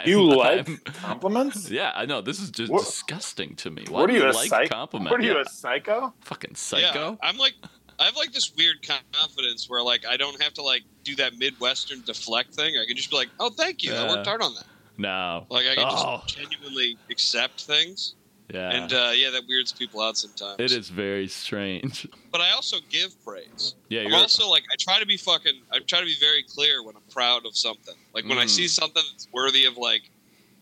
[0.00, 1.70] I'm- You like I'm- compliments?
[1.70, 2.20] yeah, I know.
[2.20, 3.84] This is just What- disgusting to me.
[3.88, 5.10] Why What do are you, you a like psych- compliments?
[5.10, 6.12] What are you, Yeah, a psycho?
[6.20, 7.18] fucking Yeah, psycho?
[7.22, 7.54] I'm like,
[7.98, 11.36] I have like this weird confidence where like I don't have to like do that
[11.38, 12.74] Midwestern deflect thing.
[12.76, 13.94] I can just be like, oh, thank you.
[13.94, 14.64] I worked hard on that.
[14.96, 15.46] No.
[15.50, 16.22] Like I can Oh.
[16.26, 18.14] just genuinely accept things.
[18.52, 18.70] Yeah.
[18.72, 20.56] And uh, yeah, that weirds people out sometimes.
[20.58, 22.06] it is very strange.
[22.32, 23.74] But I also give praise.
[23.88, 25.52] Yeah, I'm you're also like I try to be fucking.
[25.72, 27.94] I try to be very clear when I'm proud of something.
[28.14, 28.50] Like when I Mm.
[28.50, 30.02] see something that's worthy of like,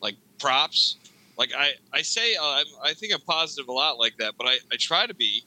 [0.01, 0.97] like props.
[1.37, 4.47] Like I, I say uh, I'm, I think I'm positive a lot like that, but
[4.47, 5.43] I, I try to be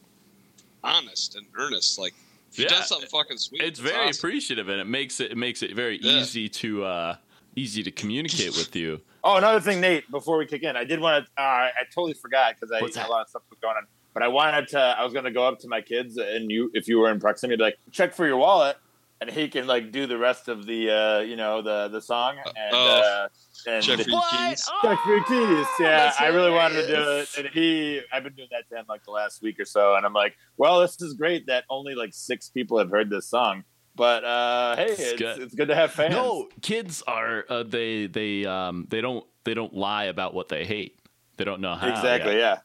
[0.84, 1.98] honest and earnest.
[2.00, 2.14] Like
[2.56, 4.20] Yeah, does something fucking sweet, it's very awesome.
[4.30, 6.20] appreciative and it makes it it makes it very Yeah.
[6.20, 7.16] easy to uh
[7.56, 9.02] easy to communicate with you.
[9.24, 10.10] Oh, another thing, Nate.
[10.10, 11.32] Before we kick in, I did want to.
[11.42, 13.86] Uh, I totally forgot because I had a lot of stuff going on.
[14.14, 14.80] But I wanted to.
[14.80, 17.20] I was going to go up to my kids, and you, if you were in
[17.20, 18.78] proximity, be like, check for your wallet,
[19.22, 22.38] and he can like do the rest of the, uh, you know, the the song
[22.38, 23.02] and Oh.
[23.26, 23.28] uh,
[23.70, 24.70] and Check for your keys.
[24.82, 25.68] check for your keys.
[25.80, 28.02] Yeah, that's I really wanted to do it, and he.
[28.12, 30.36] I've been doing that to him like the last week or so, and I'm like,
[30.58, 33.64] well, this is great that only like six people have heard this song.
[33.96, 35.40] But uh, hey, it's, good.
[35.42, 36.14] it's good to have fans.
[36.14, 40.66] No, kids are uh, they they um they don't they don't lie about what they
[40.66, 40.98] hate.
[41.38, 41.90] They don't know how.
[41.90, 42.38] exactly.
[42.38, 42.64] yet.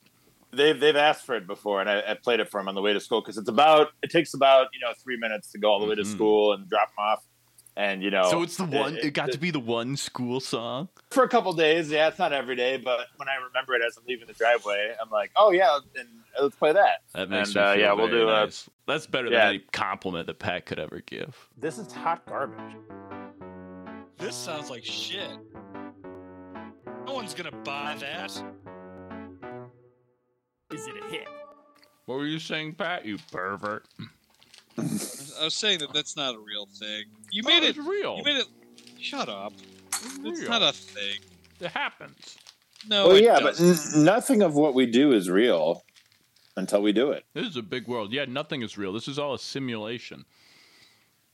[0.52, 2.74] Yeah, they've they've asked for it before, and I, I played it for them on
[2.74, 5.58] the way to school because it's about it takes about you know three minutes to
[5.58, 6.06] go all the way to Mhm.
[6.12, 7.24] school and drop them off,
[7.76, 8.28] and you know.
[8.30, 8.96] So it's the one.
[8.96, 10.88] It, got to be the one school song.
[11.10, 11.90] for a couple days.
[11.90, 14.94] Yeah, it's not every day, but when I remember it as I'm leaving the driveway,
[15.00, 16.08] I'm like, oh yeah, and
[16.40, 17.02] let's play that.
[17.14, 18.68] That makes And, me uh, feel yeah, we'll do, uh, nice.
[18.86, 19.46] That's better yeah.
[19.46, 21.36] than any compliment that Pat could ever give.
[21.56, 22.76] This is hot garbage.
[24.18, 25.30] This sounds like shit.
[27.06, 28.30] No one's gonna buy that.
[30.72, 31.28] Is it a hit?
[32.06, 33.04] What were you saying, Pat?
[33.04, 33.86] You pervert.
[35.40, 37.04] I was saying that that's not a real thing.
[37.30, 37.76] You Oh, made it.
[37.76, 38.16] real.
[38.18, 38.46] You made it.
[39.00, 39.52] Shut up.
[39.92, 41.20] It's It's not a thing.
[41.60, 42.36] It happens.
[42.88, 43.08] No.
[43.08, 43.98] well, it yeah, but doesn't.
[44.00, 45.84] n- nothing of what we do is real
[46.56, 47.24] until we do it.
[47.34, 48.12] This is a big world.
[48.12, 48.92] Yeah, nothing is real.
[48.92, 50.24] This is all a simulation.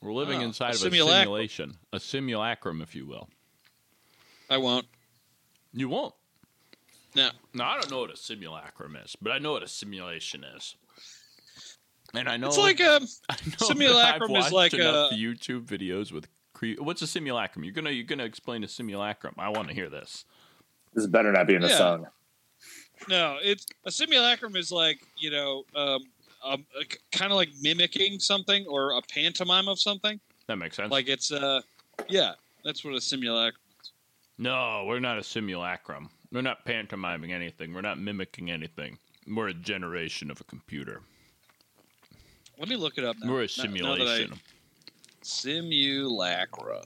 [0.00, 1.16] We're living Oh, inside a of simulacrum.
[1.18, 3.28] a simulation, a simulacrum, if you will.
[4.50, 4.86] I won't.
[5.72, 6.14] You won't.
[7.14, 7.30] No.
[7.54, 10.76] No, I don't know what a simulacrum is, but I know what a simulation is.
[12.14, 13.06] And I know It's like um.
[13.30, 17.06] I know simulacrum I've is watched like enough a- YouTube videos with cre- what's a
[17.06, 17.64] simulacrum?
[17.64, 19.34] You're gonna you're gonna explain a simulacrum.
[19.38, 20.24] I want to hear this.
[20.94, 21.78] This better not be in a Yeah.
[21.78, 22.06] song.
[23.08, 26.02] No, it's a simulacrum is like you know, um,
[26.44, 26.66] um
[27.12, 30.20] kind of like mimicking something or a pantomime of something.
[30.48, 30.90] That makes sense.
[30.90, 31.62] Like it's uh,
[32.08, 32.32] yeah,
[32.64, 33.58] that's what a simulacrum.
[33.82, 33.90] Is.
[34.38, 36.10] no, we're not a simulacrum.
[36.30, 37.72] We're not pantomiming anything.
[37.74, 38.98] We're not mimicking anything.
[39.26, 41.02] We're a generation of a computer.
[42.62, 43.28] Let me look it up now.
[43.28, 44.40] We're a Now- now I- simulation.
[45.20, 46.84] simulacrum.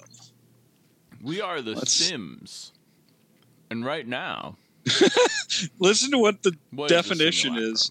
[1.22, 2.72] We are the Let's- Sims.
[3.68, 4.56] And right now,
[5.78, 7.72] Listen to what the what is a definition simulacrum?
[7.74, 7.90] is: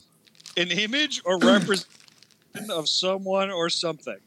[0.58, 4.18] an image or representation of someone or something.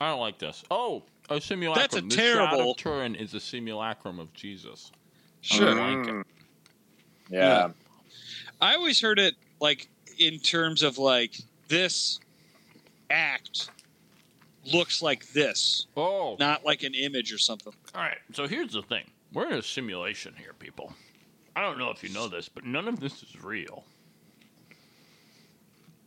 [0.00, 0.64] I don't like this.
[0.68, 1.80] Oh, a simulacrum.
[1.82, 4.90] That's a the Shroud terrible- of Turin is a simulacrum of Jesus.
[5.42, 5.78] Sure.
[5.78, 6.12] I like it.
[6.14, 6.24] Mm.
[7.30, 7.68] Yeah.
[8.60, 9.88] I always heard it like
[10.18, 11.38] in terms of like
[11.68, 12.18] this
[13.10, 13.70] act
[14.72, 17.72] looks like this, Oh, not like an image or something.
[17.94, 19.04] All right, so here's the thing.
[19.32, 20.92] We're in a simulation here, people.
[21.56, 23.84] I don't know if you know this, but none of this is real.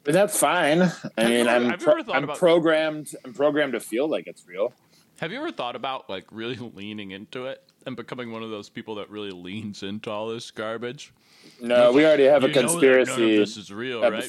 [0.04, 0.82] But that's fine.
[1.18, 3.14] I mean, I'm pro- I'm about- programmed.
[3.24, 4.74] I'm programmed to feel like it's real.
[5.20, 8.70] Have you ever thought about like really leaning into it and becoming one of those
[8.70, 11.14] people that really leans into all this garbage?
[11.60, 14.24] No, we already have a You know that none of conspiracy this is real, right?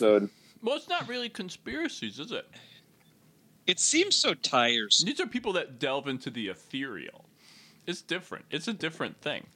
[0.63, 2.47] Well, it's not really conspiracies, is it?
[3.67, 5.07] It seems so tiresome.
[5.07, 7.25] These are people that delve into the ethereal.
[7.87, 8.45] It's different.
[8.51, 9.47] It's a different thing.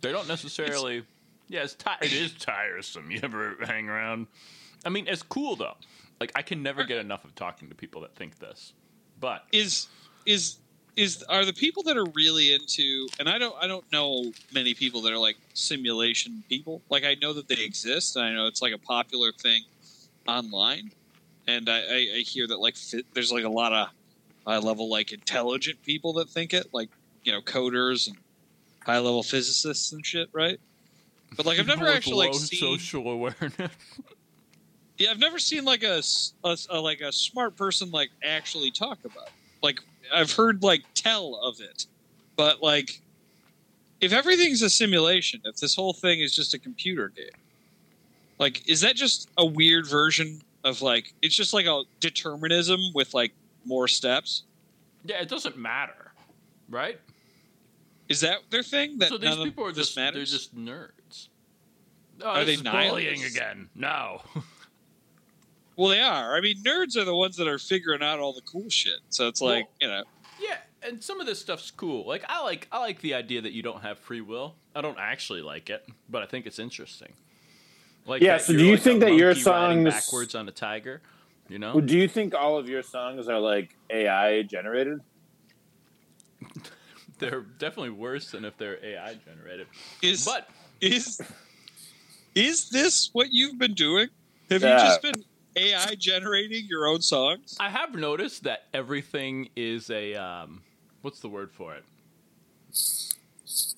[0.00, 1.04] They don't necessarily.
[1.48, 3.10] yeah, it's ti- it is tiresome.
[3.10, 4.28] You ever hang around?
[4.84, 5.76] I mean, it's cool though.
[6.20, 8.72] Like I can never get enough of talking to people that think this.
[9.18, 9.88] But Is
[10.26, 10.56] is
[10.96, 14.74] is are the people that are really into and I don't I don't know many
[14.74, 16.80] people that are like simulation people.
[16.88, 19.62] Like I know that they exist and I know it's like a popular thing
[20.26, 20.90] online.
[21.46, 23.88] And I, I, I hear that like fi- there's like a lot of
[24.46, 26.90] high level like intelligent people that think it, like
[27.24, 28.16] you know coders and
[28.84, 30.60] high level physicists and shit, right?
[31.36, 33.70] But like I've never actually like seen social awareness.
[34.98, 36.02] Yeah, I've never seen like a,
[36.44, 39.28] a a- like a smart person like actually talk about.
[39.28, 39.32] It.
[39.62, 39.80] Like
[40.12, 41.86] I've heard like tell of it,
[42.36, 43.00] but like
[44.00, 47.28] if everything's a simulation, if this whole thing is just a computer game,
[48.40, 53.14] like is that just a weird version of like it's just like a determinism with
[53.14, 53.32] like
[53.64, 54.42] more steps?
[55.04, 56.12] yeah, it doesn't matter,
[56.68, 57.00] right?
[58.08, 58.98] Is that their thing?
[58.98, 61.28] That so these people are just they're just nerds.
[62.22, 63.68] Oh, Are they bullying again?
[63.74, 64.22] No.
[65.76, 66.36] Well, they are.
[66.36, 68.98] I mean, nerds are the ones that are figuring out all the cool shit.
[69.08, 70.02] So it's like, you know,
[70.38, 72.06] yeah, and some of this stuff's cool.
[72.06, 74.56] Like I like I like the idea that you don't have free will.
[74.76, 77.14] I don't actually like it, but I think it's interesting.
[78.06, 80.48] Like Yeah, that so do you like think that your monkey riding songs- backwards on
[80.48, 81.02] a tiger?
[81.48, 85.00] You know, do you think all of your songs are like AI generated?
[87.18, 89.66] they're definitely worse than if they're AI generated.
[90.02, 90.48] is But
[90.80, 91.20] is
[92.34, 94.08] is this what you've been doing?
[94.48, 95.24] Have you just been
[95.56, 97.56] AI generating your own songs?
[97.58, 100.62] I have noticed that everything is a um,
[101.02, 101.84] what's the word for it?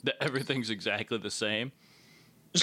[0.05, 1.73] That everything's exactly the same.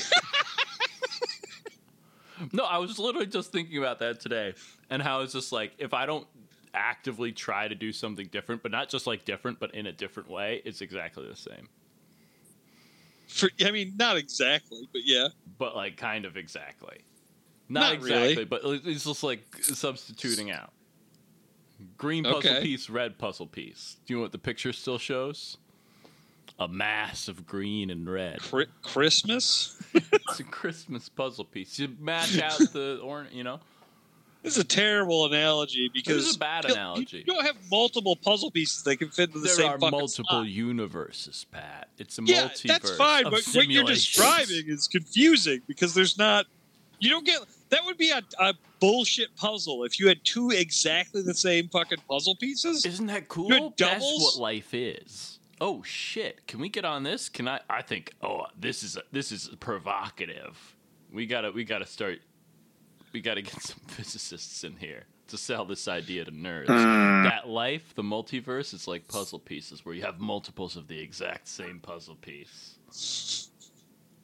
[2.53, 4.53] no, I was literally just thinking about that today,
[4.89, 6.27] and how it's just like if I don't
[6.73, 10.29] actively try to do something different, but not just like different, but in a different
[10.29, 11.69] way, it's exactly the same.
[13.27, 15.27] For, I mean, not exactly, but yeah.
[15.57, 16.99] But like kind of exactly.
[17.71, 18.45] Not, Not exactly, really.
[18.45, 20.71] but it's just like substituting out.
[21.97, 22.61] Green puzzle Okay.
[22.63, 23.97] piece, red puzzle piece.
[24.05, 25.57] Do you know what the picture still shows?
[26.59, 28.39] A mass of green and red.
[28.39, 29.81] Chri- Christmas.
[29.93, 31.79] It's a Christmas puzzle piece.
[31.79, 33.59] You match out the orange, you know?
[34.43, 37.17] This is a terrible analogy because This is a bad you- analogy.
[37.19, 39.91] You don't have multiple puzzle pieces that can fit into the There same are fucking
[39.91, 40.47] multiple spot.
[40.47, 41.89] universes, Pat.
[41.97, 42.61] It's a Yeah, multiverse.
[42.67, 46.45] that's fine, but what you're describing is confusing because there's not.
[46.99, 47.39] You don't get
[47.69, 51.99] that would be a, a bullshit puzzle if you had two exactly the same fucking
[52.09, 52.85] puzzle pieces.
[52.85, 53.73] Isn't that cool?
[53.77, 55.38] That's what life is.
[55.61, 56.47] Oh shit!
[56.47, 57.27] Can we get on this?
[57.29, 57.59] Can I?
[57.69, 58.13] I think.
[58.21, 60.75] Oh, this is this is provocative.
[61.11, 62.19] We gotta we gotta start.
[63.13, 66.67] We gotta get some physicists in here to sell this idea to nerds.
[66.67, 67.23] Hmm.
[67.23, 71.47] That life, the multiverse, is like puzzle pieces where you have multiples of the exact
[71.47, 72.75] same puzzle piece.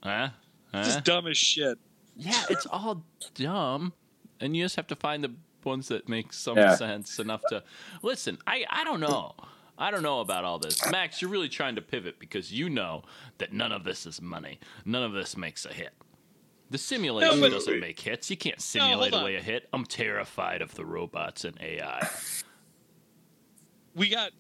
[0.04, 0.30] Huh?
[0.74, 0.98] This Huh?
[0.98, 1.78] is dumb as shit.
[2.18, 3.04] Yeah, it's all
[3.34, 3.94] dumb,
[4.40, 5.34] and you just have to find the
[5.64, 6.76] ones that make some Yeah.
[6.76, 7.64] sense enough to
[8.04, 8.38] listen.
[8.48, 9.36] I I don't know.
[9.78, 11.22] I don't know about all this, Max.
[11.22, 13.04] You're really trying to pivot because you know
[13.40, 14.60] that none of this is money.
[14.86, 15.94] None of this makes a hit.
[16.70, 18.30] The simulation but- doesn't make hits.
[18.30, 19.22] You can't simulate hold on.
[19.22, 19.68] away a hit.
[19.74, 22.08] I'm terrified of the robots and AI.
[23.96, 24.32] We got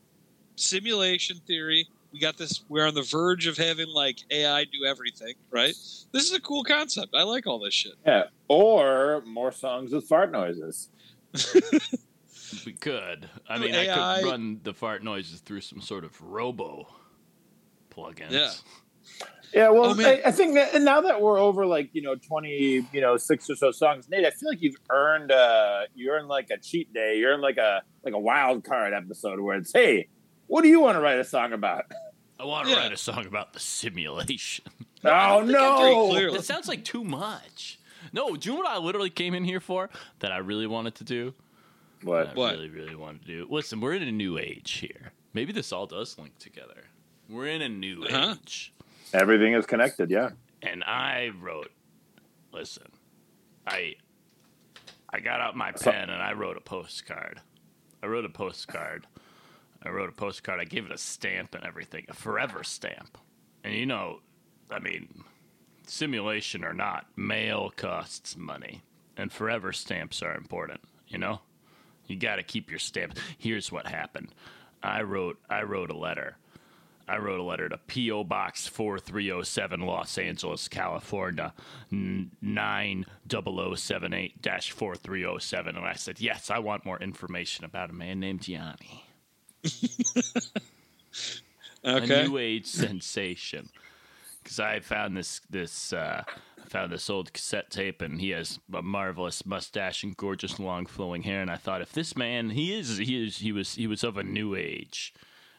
[0.56, 1.88] simulation theory.
[2.12, 2.64] We got this.
[2.70, 5.36] We're on the verge of having like AI do everything.
[5.52, 5.74] Right.
[6.12, 7.14] This is a cool concept.
[7.14, 7.94] I like all this shit.
[8.06, 8.24] Yeah.
[8.48, 10.90] Or more songs with fart noises.
[12.66, 13.30] We could.
[13.50, 16.88] I Do mean, I could run the fart noises through some sort of robo
[17.90, 18.31] plugins.
[18.31, 18.52] Yeah.
[19.54, 20.04] Yeah, well, Oh.
[20.06, 23.16] I, I think that and now that we're over like you know twenty, you know
[23.18, 26.57] six or so songs, Nate, I feel like you've earned uh you earned like a
[26.57, 27.18] cheat day.
[27.19, 30.10] You're in like a like a wild card episode where it's hey,
[30.48, 31.86] what do you want to write a song about?
[32.40, 32.80] I want to Yeah.
[32.80, 34.66] write a song about the simulation.
[35.06, 36.10] oh no!
[36.10, 36.38] clearly.
[36.40, 37.80] It sounds like too much.
[38.12, 40.96] No, do you know what I literally came in here for that I really wanted
[40.96, 41.34] to do?
[42.06, 42.28] That What?
[42.30, 42.52] I What?
[42.54, 43.48] really, really want to do.
[43.50, 45.12] Listen, we're in a new age here.
[45.34, 46.86] Maybe this all does link together.
[47.28, 48.36] We're in a new Uh-huh.
[48.42, 48.72] age.
[49.13, 50.10] Everything is connected.
[50.12, 50.31] Yeah.
[50.62, 51.72] And I wrote,
[52.52, 52.92] listen,
[53.68, 53.96] I
[55.12, 57.42] I got out my So- pen and I wrote a postcard.
[58.04, 59.08] I wrote a postcard.
[59.81, 60.60] I wrote a postcard.
[60.60, 63.18] I gave it a stamp and everything, a forever stamp.
[63.63, 64.22] And you know,
[64.69, 65.24] I mean,
[65.88, 68.82] simulation or not, mail costs money,
[69.15, 70.82] and forever stamps are important.
[71.08, 71.41] You know,
[72.07, 73.19] you got to keep your stamps.
[73.38, 74.33] Here's what happened.
[74.83, 75.39] I wrote.
[75.50, 76.38] I wrote a letter.
[77.07, 78.24] I wrote a letter to P.O.
[78.24, 81.53] Box 4307, Los Angeles, California,
[81.91, 84.33] 90078
[84.71, 85.77] 4307.
[85.77, 89.05] And I said, Yes, I want more information about a man named Yanni,
[91.83, 91.83] Okay.
[92.24, 93.69] a new age sensation.
[94.43, 96.24] Because I found this, this, uh,
[96.65, 101.24] found this old cassette tape, and he has a marvelous mustache and gorgeous long flowing
[101.24, 101.41] hair.
[101.41, 104.17] And I thought, if this man, he is, he is, he was, he was of
[104.17, 105.13] a new age,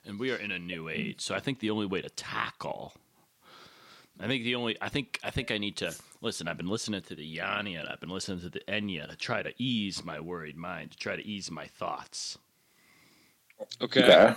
[0.05, 1.21] and we are in a new age.
[1.21, 2.93] So I think the only way to tackle
[4.19, 6.49] I think the only I think I think I need to listen.
[6.49, 9.43] I've been listening to the Yanni and I've been listening to the Enya to try
[9.43, 12.39] to ease my worried mind, to try to ease my thoughts.
[13.83, 14.03] okay.
[14.03, 14.35] Okay.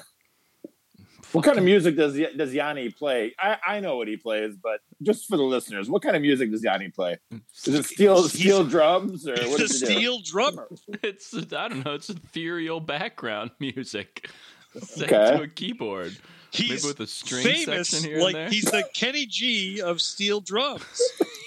[1.31, 3.33] What kind of music does does Yanni play?
[3.39, 6.49] I, I know what he plays, but just for the listeners, what kind of music
[6.51, 7.17] does Yanni play?
[7.65, 9.85] Is it steel steel drums or He's what a does do?
[9.85, 10.67] steel drummer.
[11.03, 11.93] It's I don't know.
[11.93, 14.29] It's ethereal background music
[14.81, 15.38] set Okay.
[15.38, 16.17] to a keyboard,
[16.51, 17.89] He's maybe with a string famous.
[17.89, 18.49] section here Like and there.
[18.49, 20.83] he's the Kenny G of steel drums.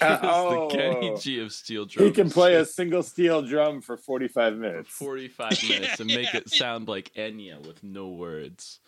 [0.01, 2.07] Uh, oh, the Kenny G of steel drums.
[2.09, 4.89] he can play a single steel drum for forty five minutes.
[4.89, 6.39] forty-five minutes and make Yeah.
[6.41, 8.79] it sound like Enya with no words.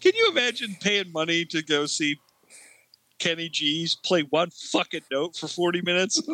[0.00, 2.16] Can you imagine paying money to go see
[3.18, 6.22] Kenny G's play one fucking note for 40 minutes?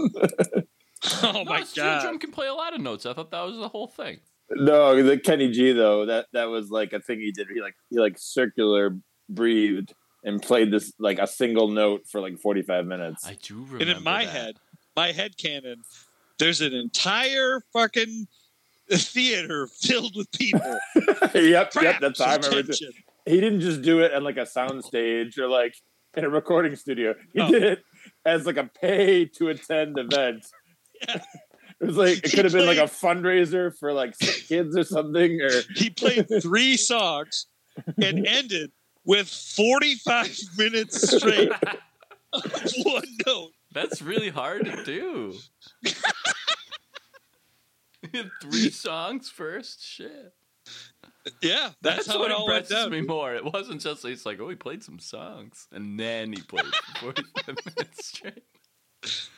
[1.22, 2.02] oh No, my Steel god.
[2.02, 3.06] Drum can play a lot of notes.
[3.06, 4.20] I thought that was the whole thing.
[4.50, 7.48] No, the Kenny G though that that was like a thing he did.
[7.52, 8.96] He like he like circular
[9.28, 9.92] breathed
[10.24, 13.26] and played this like a single note for like forty five minutes.
[13.26, 13.78] I do remember.
[13.78, 14.30] And in my that.
[14.30, 14.56] head,
[14.94, 15.82] my head canon,
[16.38, 18.28] there's an entire fucking
[18.90, 20.78] theater filled with people.
[21.34, 22.00] yep, yep.
[22.00, 22.58] That's how I remember.
[22.58, 22.64] it.
[22.66, 22.92] attention.
[23.26, 25.74] He didn't just do it on like a sound stage or like
[26.16, 27.14] in a recording studio.
[27.32, 27.50] He No.
[27.50, 27.84] did it
[28.24, 30.46] as like a pay to attend event.
[31.08, 31.22] Yeah.
[31.78, 35.42] It was like it could have been like a fundraiser for like kids or something.
[35.42, 37.48] Or He played three songs
[38.02, 38.72] and ended
[39.04, 41.52] with 45 minutes straight
[42.32, 43.50] of one note.
[43.74, 45.34] That's really hard to do.
[48.40, 49.84] Three songs first?
[49.84, 50.32] Shit.
[51.42, 52.90] Yeah, that's, That's, how what it all went impresses down.
[52.92, 53.34] me more.
[53.34, 56.64] It wasn't just it's like, oh, he played some songs, and then he played
[57.00, 58.42] for 45 minutes straight.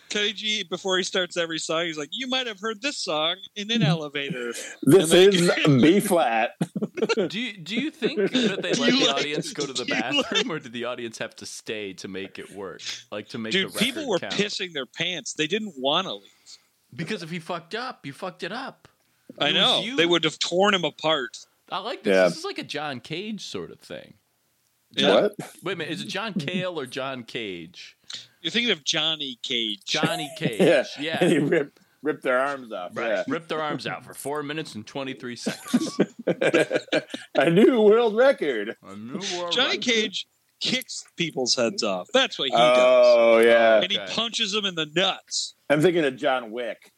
[0.09, 3.37] Kenny G, before he starts every song, he's like, "You might have heard this song
[3.57, 4.53] in an elevator."
[4.83, 5.51] this And is
[5.83, 6.53] B flat.
[7.29, 9.85] Do you, do you think that they let you the like- audience go to the
[9.85, 12.81] do you like- bathroom, or did the audience have to stay to make it work?
[13.13, 14.33] Like to make Dude, the record people were count?
[14.33, 15.35] pissing their pants.
[15.35, 16.31] They didn't want to leave.
[16.95, 18.89] because if he fucked up, you fucked it up.
[19.39, 19.97] I It was know you.
[19.97, 21.37] they would have torn him apart.
[21.71, 22.15] I like this.
[22.15, 22.25] Yeah.
[22.29, 24.15] This is like a John Cage sort of thing.
[24.93, 25.15] Yeah.
[25.15, 25.33] What?
[25.63, 27.97] Wait a minute, is it John Cale or John Cage?
[28.41, 29.85] You're thinking of Johnny Cage.
[29.85, 30.61] Johnny Cage.
[30.61, 30.85] Yeah.
[30.99, 31.19] yeah.
[31.21, 32.97] And he ripped ripped their arms off.
[32.97, 33.25] Right.
[33.29, 36.01] Ripped their arms out for four minutes and 23 seconds.
[36.27, 36.79] Yeah.
[37.35, 38.77] a new world record.
[38.83, 39.53] A new world record.
[39.53, 39.83] Johnny record.
[39.83, 40.29] Cage
[40.61, 42.09] kicks people's heads off.
[42.13, 43.07] That's what he oh, does.
[43.07, 43.81] Oh yeah.
[43.83, 45.55] And he punches them in the nuts.
[45.69, 46.93] I'm thinking of John Wick.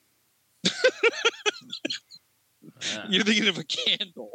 [2.95, 3.07] Yeah.
[3.09, 4.33] You're thinking of a candle.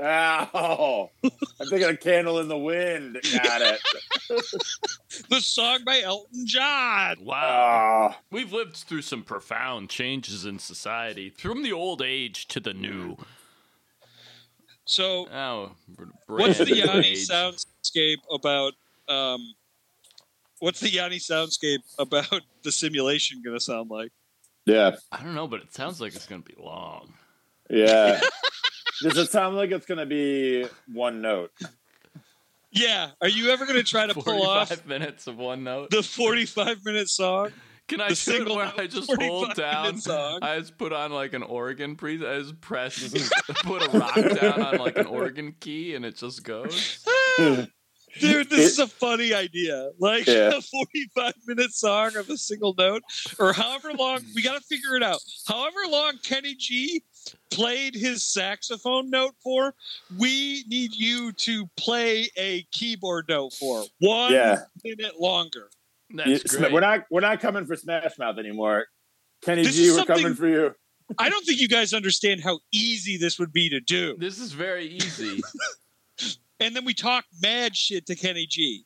[0.00, 1.10] Ow!
[1.22, 1.30] I'm
[1.68, 3.18] thinking of Candle in the Wind.
[3.42, 3.80] Got it.
[5.28, 7.16] The song by Elton John.
[7.22, 8.14] Wow.
[8.14, 12.72] Oh, We've lived through some profound changes in society, from the old age to the
[12.72, 13.18] new.
[14.86, 15.72] So, Oh,
[16.26, 17.28] what's the Yanni age.
[17.28, 18.72] soundscape about?
[19.06, 19.52] Um,
[20.60, 24.12] what's the Yanni soundscape about the simulation going to sound like?
[24.64, 27.12] yeah, I don't know, but it sounds like it's going to be long.
[27.68, 28.18] yeah.
[29.02, 31.50] Does it sound like it's gonna be one note?
[32.70, 33.10] Yeah.
[33.20, 35.90] Are you ever going to try to pull 45 off minutes of one note.
[35.90, 37.50] the 45 minute song?
[37.86, 39.98] Can I the single where I just hold down?
[40.00, 40.38] song?
[40.40, 42.14] I just put on like an organ pre.
[42.26, 43.12] I just press,
[43.64, 47.04] put a rock down on like an organ key, and it just goes.
[47.38, 47.68] Dude,
[48.50, 49.90] this It- is a funny idea.
[49.98, 50.48] Like Yeah.
[50.56, 53.02] a 45 minute song of a single note,
[53.38, 55.18] or however long, we got to figure it out.
[55.46, 57.02] However long Kenny G
[57.50, 59.74] played his saxophone note for,
[60.18, 64.62] we need you to play a keyboard note for one Yeah.
[64.84, 65.70] minute longer.
[66.14, 66.72] That's You- great.
[66.72, 68.86] We're not we're not coming for Smash Mouth anymore.
[69.42, 70.74] Kenny This G, is we're coming for you.
[71.18, 74.16] I don't think you guys understand how easy this would be to do.
[74.20, 75.40] This is very easy.
[76.60, 78.84] And then we talk mad shit to Kenny G.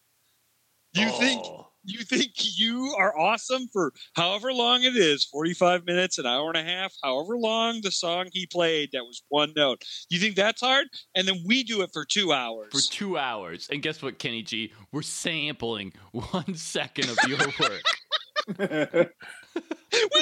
[0.95, 1.66] You think Oh.
[1.87, 6.57] You think you are awesome for however long it is 45 minutes an hour and
[6.59, 10.61] a half however long the song he played that was one note you think that's
[10.61, 13.69] hard and then we do it for two hours for two hours.
[13.71, 14.73] And guess what, Kenny G?
[14.93, 19.13] We're sampling one second of your work.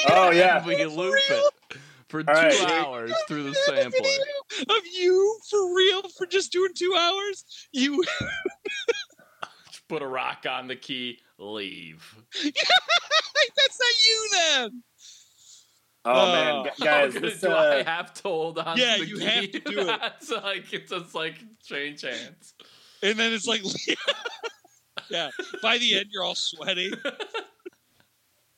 [0.09, 0.59] Oh, yeah.
[0.59, 1.40] If we can loop real?
[1.71, 1.78] it
[2.09, 2.71] for two right.
[2.71, 4.00] hours through the We have a sampler.
[4.02, 8.04] video of you for real for just doing two hours you
[9.88, 12.03] Put a rock on the key, leave.
[12.43, 14.83] that's not you then
[16.07, 16.62] Oh man, Oh.
[16.64, 19.25] gu- guys, this do I uh, have to hold on Yeah, to the you key?
[19.25, 19.87] have to do it.
[20.00, 22.55] That's like it's just like change hands.
[23.03, 23.62] and then it's like
[25.11, 25.31] yeah
[25.62, 26.93] by the end you're all sweaty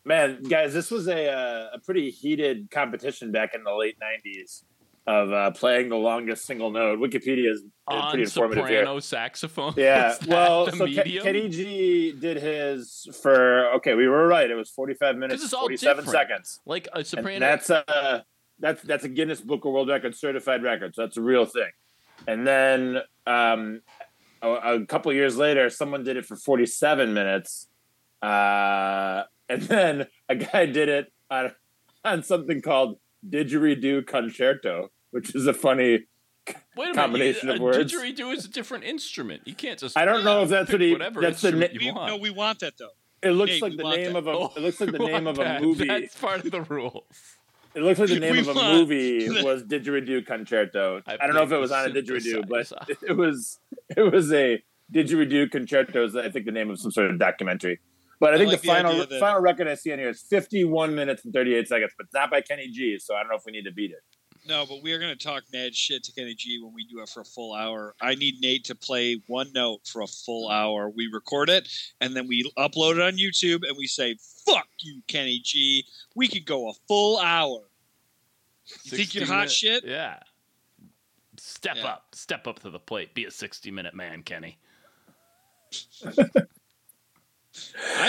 [0.04, 4.62] man, guys, this was a uh, a pretty heated competition back in the late '90s
[5.06, 6.98] of uh, playing the longest single note.
[6.98, 8.80] Wikipedia is On pretty informative here.
[8.80, 9.75] soprano saxophone.
[9.76, 10.86] Yeah, well, so?
[10.86, 13.94] Kenny G did his for okay.
[13.94, 14.50] We were right.
[14.50, 16.28] It was forty-five minutes, forty-seven different.
[16.28, 16.60] seconds.
[16.66, 17.38] like a And soprano.
[17.40, 18.25] that's a
[18.58, 20.94] that's that's a Guinness Book of World Records certified record.
[20.94, 21.70] So that's a real thing.
[22.26, 23.82] And then um,
[24.42, 27.68] a, a couple years later, someone did it for 47 minutes,
[28.22, 31.52] uh, and then a guy did it on
[32.04, 32.98] on something called
[33.28, 36.04] Didgeridoo Concerto, which is a funny.
[36.76, 37.56] Wait a combination minute.
[37.56, 37.92] of a words.
[37.92, 39.42] Didgeridoo is a different instrument.
[39.46, 39.96] You can't just.
[39.96, 40.92] I don't know if that's pick what he.
[40.92, 41.49] whatever That's the.
[41.49, 42.06] instrument Na- you we, want.
[42.12, 42.90] no we want that though
[43.23, 44.18] it looks Hey, like the name that.
[44.18, 44.30] of a.
[44.30, 45.62] Oh, it looks like the name want of a that.
[45.62, 45.87] movie.
[45.88, 47.04] That's part of the rules.
[47.75, 51.02] It looks like the name We of a movie the- was Didgeridoo Concerto.
[51.06, 52.70] I I, don't know if it was on a didgeridoo, but
[53.08, 53.58] it was
[53.96, 56.04] it was a didgeridoo concerto.
[56.04, 57.80] Is I think the name of some sort of documentary.
[58.20, 60.08] But I I think like the the final that- final record I see on here
[60.11, 62.99] is 51 minutes and 38 seconds, but it's not by Kenny G.
[62.99, 63.99] So I don't know if we need to beat it.
[64.47, 67.00] No, but we are going to talk mad shit to Kenny G when we do
[67.00, 67.95] it for a full hour.
[68.00, 70.88] I need Nate to play one note for a full hour.
[70.88, 71.69] We record it
[72.00, 75.85] and then we upload it on YouTube and we say, "Fuck you, Kenny G.
[76.15, 77.69] We could go a full hour."
[78.85, 79.85] You think you're hot minute- shit?
[79.85, 80.21] Yeah.
[81.38, 81.87] Step Yeah.
[81.87, 82.15] up.
[82.15, 83.15] Step up to the plate.
[83.15, 84.59] Be a 60 minute man, Kenny.
[86.05, 86.11] I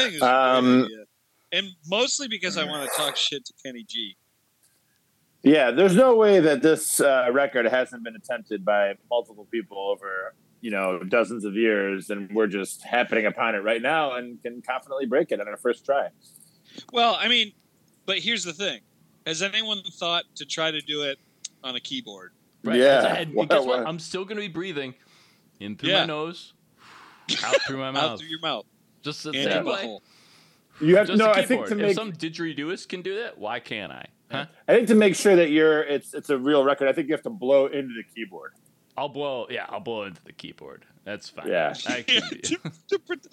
[0.03, 1.05] think it's a Um, great idea.
[1.53, 4.15] and mostly because I want to talk shit to Kenny G.
[5.47, 10.33] Yeah, there's no way that this uh, record hasn't been attempted by multiple people over
[10.61, 14.61] you know dozens of years, and we're just happening upon it right now and can
[14.61, 16.09] confidently break it on our first try.
[16.91, 17.53] Well, I mean,
[18.05, 18.81] but here's the thing:
[19.25, 21.17] Has anyone thought to try to do it
[21.63, 22.33] on a keyboard?
[22.63, 22.77] Right?
[22.77, 23.01] Yeah.
[23.01, 23.79] That's- and What- guess what?
[23.79, 24.95] what- I'm still going to be breathing
[25.59, 26.01] in through Yeah.
[26.01, 26.53] my nose,
[27.45, 28.19] out through my Out mouth.
[28.19, 28.65] through your mouth
[29.03, 29.83] Just the and same your way.
[29.85, 29.99] butthole.
[30.81, 31.27] You have Just no.
[31.27, 31.69] a I think keyboard.
[31.79, 34.07] to if some didgeridooist can do that, why can't I?
[34.31, 34.45] Huh?
[34.67, 36.87] I think to make sure that you're it's it's a real record.
[36.87, 38.53] I think you have to blow into the keyboard.
[38.97, 39.47] I'll blow.
[39.49, 40.83] Yeah, I'll blow into the keyboard.
[41.05, 41.47] That's fine.
[41.47, 41.73] Yeah.
[41.87, 43.27] I can be, To- to pret-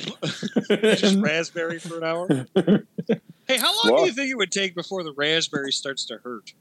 [0.98, 2.28] Just raspberry for an hour.
[3.46, 6.18] Hey, how long Well- do you think it would take before the raspberry starts to
[6.18, 6.52] hurt?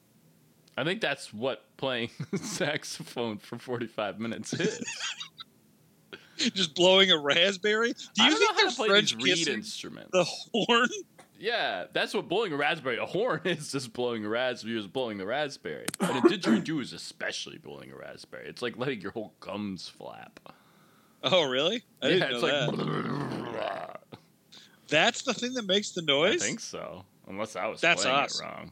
[0.77, 2.09] I think that's what playing
[2.41, 4.81] saxophone for 45 minutes is.
[6.37, 7.91] Just blowing a raspberry?
[7.91, 10.11] Do I you don't think know how they're to play French these reed kissing instruments.
[10.13, 10.89] the horn?
[11.39, 12.97] Yeah, that's what blowing a raspberry.
[12.97, 14.77] A horn is just blowing a raspberry.
[14.77, 15.85] Is blowing the raspberry.
[16.01, 18.47] And a didgeridoo is especially blowing a raspberry.
[18.47, 20.39] It's like letting your whole gums flap.
[21.23, 21.83] Oh, really?
[22.01, 22.47] I yeah, didn't it's know
[23.47, 23.53] like.
[23.53, 24.03] that.
[24.89, 26.41] That's the thing that makes the noise.
[26.41, 28.39] I think so, unless I was That's playing us.
[28.39, 28.71] it wrong.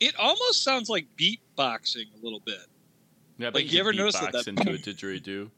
[0.00, 2.58] It almost sounds like beatboxing a little bit.
[3.38, 5.50] Yeah, Like, but you ever notice that- that- into a didgeridoo?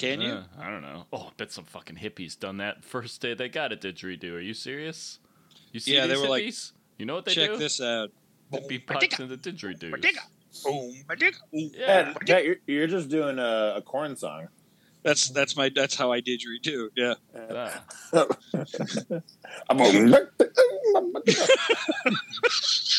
[0.00, 0.28] Can you?
[0.32, 1.04] Yeah, I don't know.
[1.12, 4.32] Oh, I bet some fucking hippies done that first day they got a didgeridoo.
[4.34, 5.18] Are you serious?
[5.72, 6.72] You see Yeah, they these were like, hippies?
[6.98, 7.56] you know what they Check do?
[7.58, 8.10] this out.
[8.50, 9.90] They beatbox into didgeridoos.
[10.64, 11.34] Boom, ba-digga.
[11.54, 11.58] Ooh.
[11.76, 12.04] Yeah.
[12.12, 14.48] Pat, Pat, you're, you're just doing a, a Korn song.
[15.02, 16.88] That's that's my that's how I didgeridoo.
[16.96, 17.14] Yeah.
[17.34, 17.80] Yeah.
[19.70, 19.78] I'm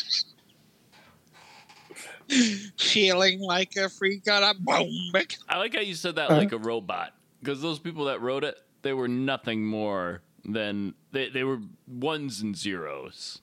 [2.77, 4.89] Feeling like a freak on a boom.
[5.11, 6.29] ba- I like how you said Uh-huh.
[6.29, 10.93] that like a robot because those people that wrote it, they were nothing more than
[11.11, 13.41] they, they were ones and zeros.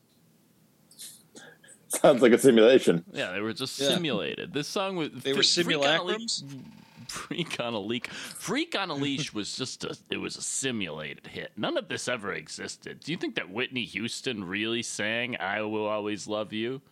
[1.89, 3.05] Sounds like a simulation.
[3.13, 3.89] Yeah, they were just Yeah.
[3.89, 4.53] simulated.
[4.53, 6.63] This song was They were Freak on a Leash- simulacrums.
[7.09, 8.09] Freak on a leak.
[8.09, 11.53] Freak on a leash was just a it was a simulated hit.
[11.57, 13.01] None of this ever existed.
[13.01, 16.83] Do you think that Whitney Houston really sang "I Will Always Love You"?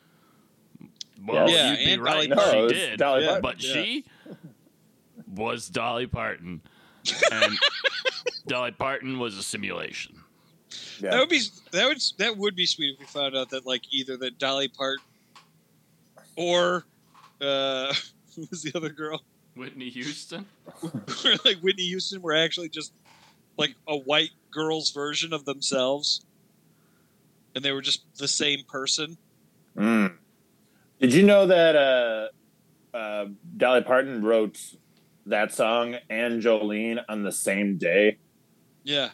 [1.25, 2.29] Well, Yeah, you'd be right.
[2.29, 2.53] Dolly Parton.
[2.53, 3.27] she No, it's did, Dolly Yeah.
[3.29, 3.43] Parton.
[3.43, 3.73] but Yeah.
[3.73, 4.05] she
[5.35, 6.61] was Dolly Parton,
[7.33, 7.55] and
[8.47, 10.23] Dolly Parton was a simulation.
[11.01, 11.41] That would be
[11.73, 14.69] that would that would be sweet if we found out that like either that Dolly
[14.69, 15.05] Parton
[16.37, 16.85] or
[17.41, 17.93] uh
[18.35, 19.23] who was the other girl?
[19.55, 20.45] Whitney Houston.
[21.45, 22.93] like Whitney Houston were actually just
[23.57, 26.25] like a white girl's version of themselves.
[27.55, 29.17] And they were just the same person.
[29.77, 30.13] Mm.
[31.01, 34.59] Did you know that uh, uh, Dolly Parton wrote
[35.27, 38.19] that song and Jolene on the same day?
[38.85, 39.11] Yeah.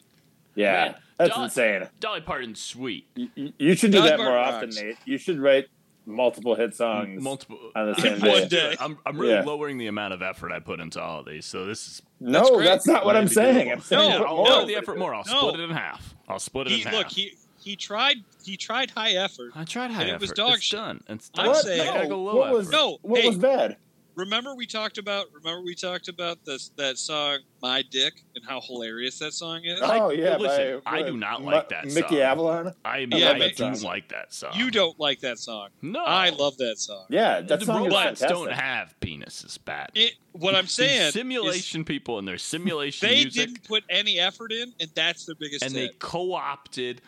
[0.54, 1.88] Yeah, Man, that's Dolly- insane.
[1.98, 3.06] Dolly Parton's sweet.
[3.14, 4.82] You, you- you should do Dolly that more Parton often, rocks.
[4.82, 4.96] Nate.
[5.06, 5.66] You should write
[6.04, 7.58] multiple hit songs Multiple.
[7.74, 8.46] on the same day.
[8.48, 8.76] day.
[8.78, 9.44] I'm, I'm really Yeah.
[9.44, 11.46] lowering the amount of effort I put into all of these.
[11.46, 13.72] So this is No, That's that's, not what I'm saying.
[13.72, 14.66] I'm saying No, I'll more lower no.
[14.66, 15.14] the effort more.
[15.14, 15.38] I'll No.
[15.48, 16.14] split it in half.
[16.28, 16.94] I'll split it He in half.
[16.94, 19.52] look, he he tried he tried high effort.
[19.54, 20.78] I tried high and it was dog it's shit.
[20.78, 21.02] done.
[21.08, 21.54] It's I'm done.
[21.54, 21.64] What?
[21.64, 22.70] saying- I go low what was.
[22.70, 23.28] No, what hey.
[23.28, 23.76] was bad?
[24.14, 28.60] Remember we talked about remember we talked about this that song My Dick and how
[28.60, 29.80] hilarious that song is?
[29.80, 32.18] I- oh yeah, listen, by, I do not Mi- like that Mickey song.
[32.18, 32.74] Avalon.
[32.84, 33.88] I, I yeah, love I that do song.
[33.88, 34.50] like that song.
[34.54, 35.68] You don't like that song.
[35.80, 37.06] No, I love that song.
[37.08, 38.28] Yeah, that the song robots fantastic.
[38.28, 39.92] don't have penises, bad.
[39.94, 43.84] It, what I'm These saying is simulation people and their simulation they music, didn't put
[43.88, 47.00] any effort in, and that's their biggest and they co-opted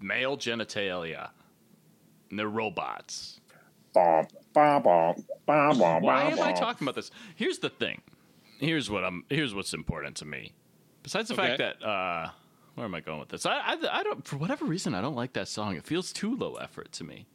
[0.00, 1.30] male genitalia.
[2.30, 3.40] And they're robots.
[3.92, 4.26] Why
[5.44, 7.10] am I talking about this?
[7.34, 8.02] Here's the thing.
[8.58, 9.24] Here's what I'm.
[9.28, 10.52] Here's what's important to me.
[11.02, 12.28] Besides the fact that, uh,
[12.74, 13.46] where am I going with this?
[13.46, 14.26] I, I, I don't.
[14.26, 15.76] For whatever reason, I don't like that song.
[15.76, 17.26] It feels too low effort to me.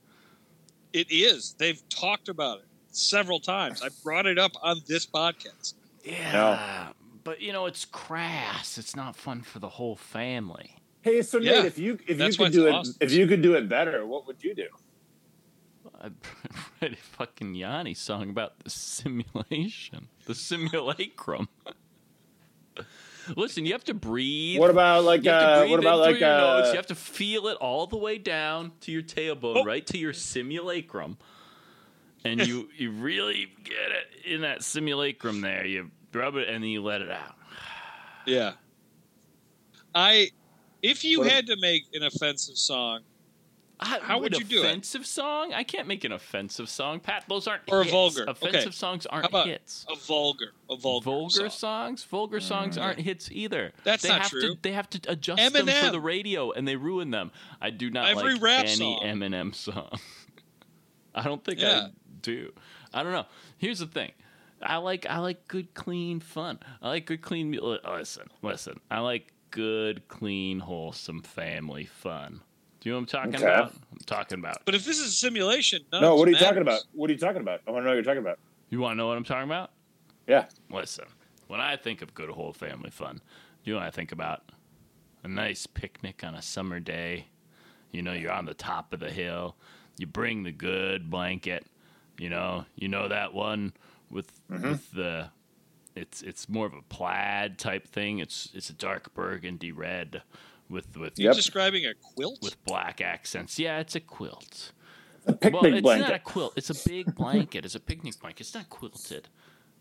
[0.94, 1.56] It is.
[1.58, 3.82] They've talked about it several times.
[3.82, 5.74] I brought it up on this podcast.
[6.04, 6.90] Yeah,
[7.24, 8.78] but you know, it's crass.
[8.78, 10.78] It's not fun for the whole family.
[11.06, 12.96] Hey, so Yeah, Nate, if you if you could do it awesome.
[13.00, 14.68] if you could do it better, what would you do?
[16.02, 16.10] I
[16.82, 21.48] read a fucking Yanni song about the simulation, the simulacrum.
[23.36, 24.60] Listen, you have to breathe.
[24.60, 26.66] What about like you have to uh, what about like through your nose.
[26.68, 29.64] uh, You have to feel it all the way down to your tailbone, Oh.
[29.64, 31.18] right to your simulacrum,
[32.24, 35.66] and you you really get it in that simulacrum there.
[35.68, 37.36] You rub it and then you let it out.
[38.28, 38.54] Yeah.
[39.94, 40.32] I,
[40.90, 43.02] if you What- had to make an offensive song,
[43.78, 44.66] I- How would an you do it?
[44.66, 45.54] Offensive song?
[45.54, 47.26] I can't make an offensive song, Pat.
[47.28, 47.92] Those aren't Or a hits.
[47.92, 48.22] vulgar.
[48.30, 48.48] Okay.
[48.48, 49.86] Offensive songs aren't How about hits.
[49.90, 51.98] a vulgar, a vulgar, vulgar song.
[51.98, 53.04] songs vulgar songs aren't mm.
[53.04, 54.54] hits either That's they not have true.
[54.56, 57.90] to they have to adjust them for the radio and they ruin them i do
[57.90, 59.02] not Every like rap any song.
[59.04, 60.00] eminem song
[61.16, 61.88] i don't think Yeah.
[61.88, 61.90] i
[62.22, 62.54] do
[62.94, 63.26] i don't know
[63.58, 64.14] here's the thing
[64.62, 69.00] i like i like good clean fun i like good clean mu- listen listen i
[69.00, 72.42] like good clean wholesome family fun
[72.82, 73.44] do you know what i'm talking Okay.
[73.46, 76.32] about i'm talking about But if this is a simulation, none no, of what are
[76.32, 76.82] you this talking about?
[76.94, 77.62] What are you talking about?
[77.68, 78.40] I want to know what you're talking about.
[78.70, 79.72] you want to know what i'm talking about
[80.28, 80.46] Yeah.
[80.72, 81.06] Listen,
[81.48, 83.16] when I think of good whole family fun,
[83.64, 84.52] do you know what I think about?
[85.24, 87.28] A nice picnic on a summer day.
[87.92, 89.56] You know, you're on the top of the hill.
[89.98, 91.66] You bring the good blanket.
[92.20, 93.74] You know, you know that one
[94.10, 94.70] with mm-hmm.
[94.70, 95.30] with the
[95.96, 98.20] it's it's more of a plaid type thing.
[98.20, 100.22] It's it's a dark burgundy red
[100.70, 101.36] with with You Yep.
[101.36, 102.40] describing a quilt?
[102.42, 103.58] with black accents.
[103.60, 104.72] Yeah, it's a quilt.
[105.28, 106.08] A picnic well, it's blanket.
[106.08, 106.54] not a quilt.
[106.56, 107.66] It's a big blanket.
[107.66, 108.42] It's a picnic blanket.
[108.42, 109.28] It's not quilted.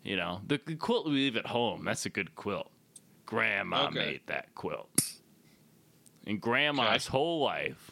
[0.03, 1.83] You know, the, the quilt we leave at home.
[1.85, 2.71] That's a good quilt.
[3.25, 3.95] Grandma Okay.
[3.95, 4.89] made that quilt,
[6.27, 7.91] and Grandma's whole life,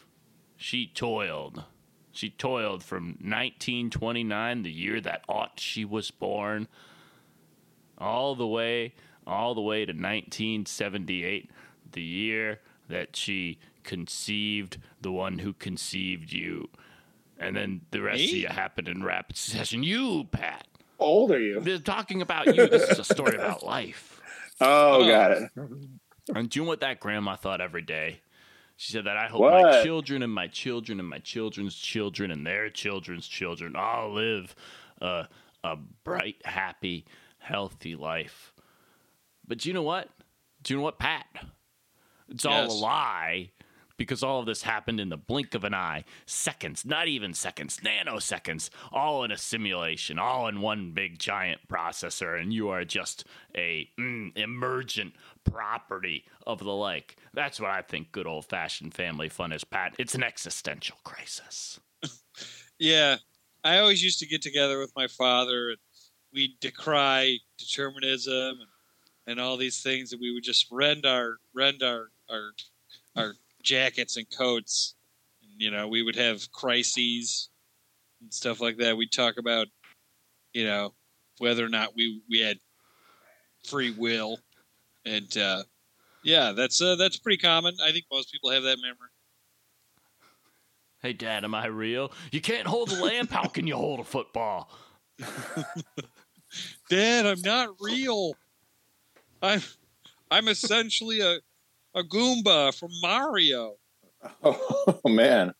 [0.56, 1.64] she toiled.
[2.12, 6.68] She toiled from 1929, the year that ought she was born,
[7.98, 8.94] all the way,
[9.26, 11.50] all the way to 1978,
[11.92, 16.68] the year that she conceived the one who conceived you.
[17.38, 18.38] And then the rest of Me?
[18.40, 19.82] you happened in rapid succession.
[19.82, 20.66] You, Pat.
[21.00, 21.60] How old are you?
[21.60, 22.68] They're talking about you.
[22.68, 24.20] This is a story about life.
[24.60, 25.08] Oh, Oh.
[25.08, 25.50] got it.
[26.34, 28.20] And do you know what that grandma thought every day?
[28.76, 32.46] She said that I hope my children and my children and my children's children and
[32.46, 34.54] their children's children all live
[35.00, 35.28] a,
[35.62, 37.04] a bright, happy,
[37.44, 38.52] healthy life.
[39.46, 40.08] But do you know what?
[40.62, 41.26] Do you know what, Pat?
[42.28, 43.50] It's all a lie
[43.96, 46.04] because all of this happened in the blink of an eye.
[46.26, 52.40] Seconds, not even seconds, nanoseconds, all in a simulation, all in one big giant processor,
[52.40, 53.24] and you are just
[53.56, 57.16] a mm, emergent property of the like.
[57.34, 59.94] That's what I think good old fashioned family fun is, Pat.
[59.98, 61.78] It's an existential crisis.
[62.78, 63.18] Yeah,
[63.62, 65.78] I always used to get together with my father, and
[66.34, 68.68] we'd decry determinism and,
[69.26, 72.52] and all these things, and we would just rend our rend our our
[73.16, 74.94] our jackets and coats.
[75.42, 77.48] And, you know, we would have crises
[78.20, 78.96] and stuff like that.
[78.96, 79.68] We'd talk about,
[80.52, 80.92] you know,
[81.38, 82.58] whether or not we we had
[83.64, 84.38] free will,
[85.06, 85.62] and uh,
[86.22, 87.76] yeah, that's uh, that's pretty common.
[87.82, 89.10] I think most people have that memory.
[91.00, 92.12] Hey, Dad, am I real?
[92.32, 93.30] You can't hold a lamp.
[93.30, 94.70] How can you hold a football?
[96.88, 98.34] Dad, I'm not real.
[99.42, 99.62] I'm
[100.30, 101.38] I'm essentially a
[101.94, 103.76] a Goomba from Mario.
[104.42, 105.52] Oh, man.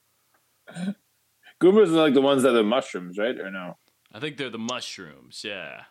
[1.60, 3.38] Goombas are like the ones that are mushrooms, right?
[3.38, 3.76] Or no?
[4.10, 5.82] I think they're the mushrooms, yeah.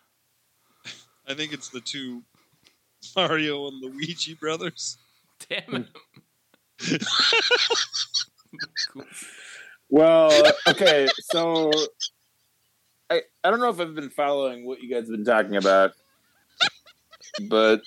[1.27, 2.23] I think it's the two
[3.15, 4.97] Mario and Luigi brothers.
[5.47, 5.85] Damn
[6.79, 7.03] it.
[9.93, 10.31] Well,
[10.67, 11.71] okay, so
[13.09, 15.91] I I don't know if I've been following what you guys have been talking about,
[17.49, 17.81] but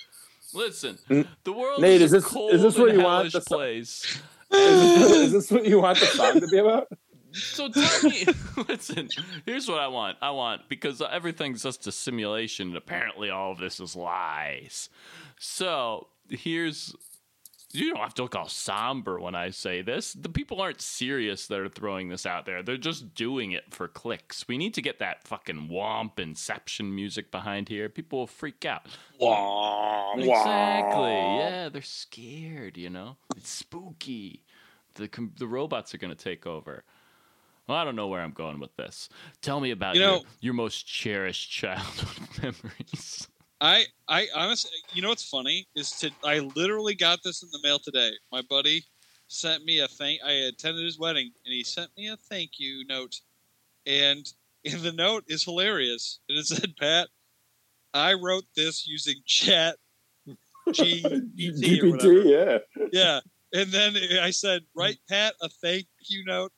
[0.53, 0.97] Listen,
[1.43, 4.19] the world Nate, is, is this- cold is this and you want the place.
[4.51, 6.87] is, is this what you want the song to be about?
[7.33, 8.25] So tell me,
[8.69, 9.09] listen.
[9.45, 10.17] Here's what I want.
[10.21, 14.89] I want because everything's just a simulation, and apparently all of this is lies.
[15.37, 16.95] So here's.
[17.73, 20.13] You don't have to look all somber when I say this.
[20.13, 22.63] The people aren't serious that are throwing this out there.
[22.63, 24.47] They're just doing it for clicks.
[24.47, 27.89] We need to get that fucking womp inception music behind here.
[27.89, 28.85] People will freak out.
[29.19, 31.11] Wah, Exactly.
[31.11, 32.77] Yeah, they're scared.
[32.77, 34.43] You know, it's spooky.
[34.95, 36.83] The com- the robots are going to take over.
[37.67, 39.09] Well, I don't know where I'm going with this.
[39.41, 43.27] Tell me about You your, know- your most cherished childhood memories.
[43.59, 47.59] I I honestly, you know what's funny is to I literally got this in the
[47.63, 48.11] mail today.
[48.31, 48.83] My buddy
[49.27, 50.21] sent me a thank.
[50.23, 53.15] I attended his wedding, and he sent me a thank you note.
[53.85, 54.25] And
[54.63, 56.19] in the note is hilarious.
[56.29, 57.09] And it said, "Pat,
[57.93, 59.77] I wrote this using Chat
[60.69, 61.61] GPT.
[61.61, 62.87] GPT, yeah.
[62.91, 63.19] Yeah,
[63.53, 66.51] and then I said, write Pat a thank you note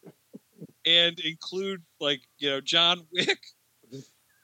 [0.85, 3.39] and include like you know John Wick,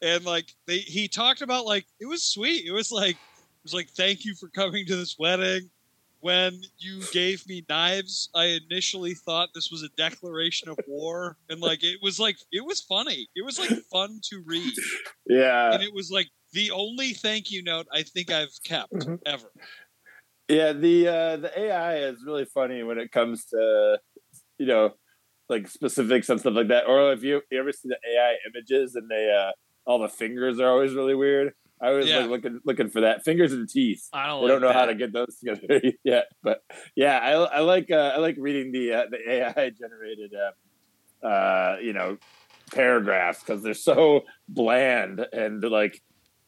[0.06, 2.66] and like they he talked about like it was sweet.
[2.66, 5.70] It was like it was like thank you for coming to this wedding.
[6.22, 11.60] When you gave me knives, I initially thought this was a declaration of war, and
[11.60, 13.28] like it was like it was funny.
[13.36, 14.74] It was like fun to read,
[15.28, 19.20] Yeah, and it was like the only thank you note I think I've kept Mhm.
[19.26, 19.52] ever.
[20.48, 20.72] yeah.
[20.74, 24.00] The uh, the AI is really funny when it comes to
[24.58, 24.94] you know
[25.50, 26.88] like specifics and stuff like that.
[26.88, 29.52] Or if you, you ever see the AI images and they uh,
[29.86, 31.54] all the fingers are always really weird.
[31.82, 32.20] I was Yeah.
[32.20, 34.08] like looking looking for that fingers and teeth.
[34.14, 34.38] I don't.
[34.38, 36.62] I like don't know how to get those together yet, but
[36.96, 40.32] yeah, I, I like uh, I like reading the uh, the AI generated
[41.24, 42.18] uh, uh, you know
[42.74, 46.02] paragraphs because they're so bland and like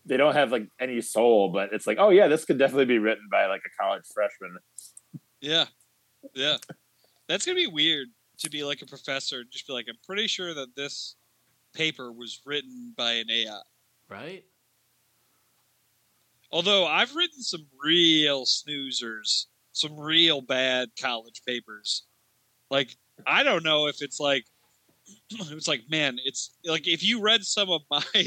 [0.05, 1.49] they don't have like any soul.
[1.51, 4.57] But it's like, oh yeah, this could definitely be written by like a college freshman.
[5.41, 5.65] Yeah.
[6.33, 6.57] Yeah.
[7.27, 8.07] That's going to be weird
[8.39, 11.15] to be like a professor just be like, I'm pretty sure that this
[11.77, 13.61] paper was written by an AI.
[14.09, 14.43] right?
[16.51, 22.03] Although I've written some real snoozers, some real bad college papers.
[22.69, 24.45] Like, I don't know if it's like,
[25.29, 28.01] it's like, man, it's like if you read some of my,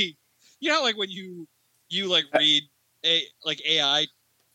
[0.60, 1.48] you know, like when you,
[1.88, 2.62] you like uh, read
[3.04, 4.06] a like AI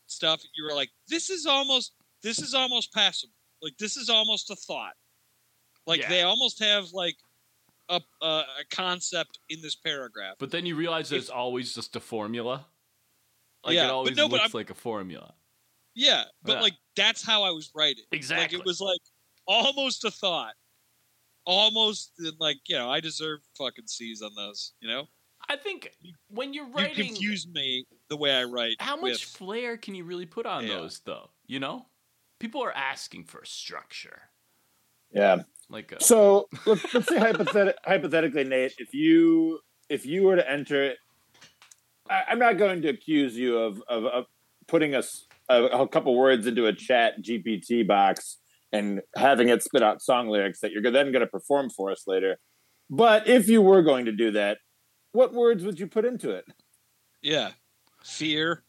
[0.06, 3.32] stuff, you were like, this is almost, this is almost passable.
[3.62, 4.94] Like, this is almost a thought.
[5.86, 6.08] Like, Yeah.
[6.08, 7.16] they almost have like
[7.88, 10.36] a, a, uh, a concept in this paragraph.
[10.38, 12.66] But then you realize that it's always just a formula.
[13.64, 15.34] Like Yeah, it but no, but looks I'm- like a formula.
[15.94, 16.60] Yeah, but Yeah.
[16.60, 18.04] like that's how I was writing.
[18.12, 18.58] Exactly.
[18.58, 19.00] Like it was like
[19.46, 20.54] almost a thought,
[21.44, 24.72] almost and like you know I deserve fucking C's on those.
[24.80, 25.08] You know,
[25.48, 25.90] I think
[26.28, 28.76] when you're writing you writing, confuse me the way I write.
[28.80, 30.74] how much with- flair can you really put on Yeah.
[30.74, 31.30] those, though?
[31.46, 31.86] You know,
[32.40, 34.30] people are asking for structure.
[35.10, 35.44] Yeah.
[35.68, 40.50] Like a, So let's, let's say hypothet- hypothetically, Nate, if you if you were to
[40.50, 40.98] enter it,
[42.08, 44.24] I, I'm not going to accuse you of of, of
[44.68, 45.02] putting a
[45.88, 48.38] couple words into a chat GPT box
[48.72, 52.04] and having it spit out song lyrics that you're then going to perform for us
[52.06, 52.36] later.
[52.90, 54.58] But if you were going to do that,
[55.12, 56.44] what words would you put into it?
[57.22, 57.50] yeah,
[58.04, 58.62] fear.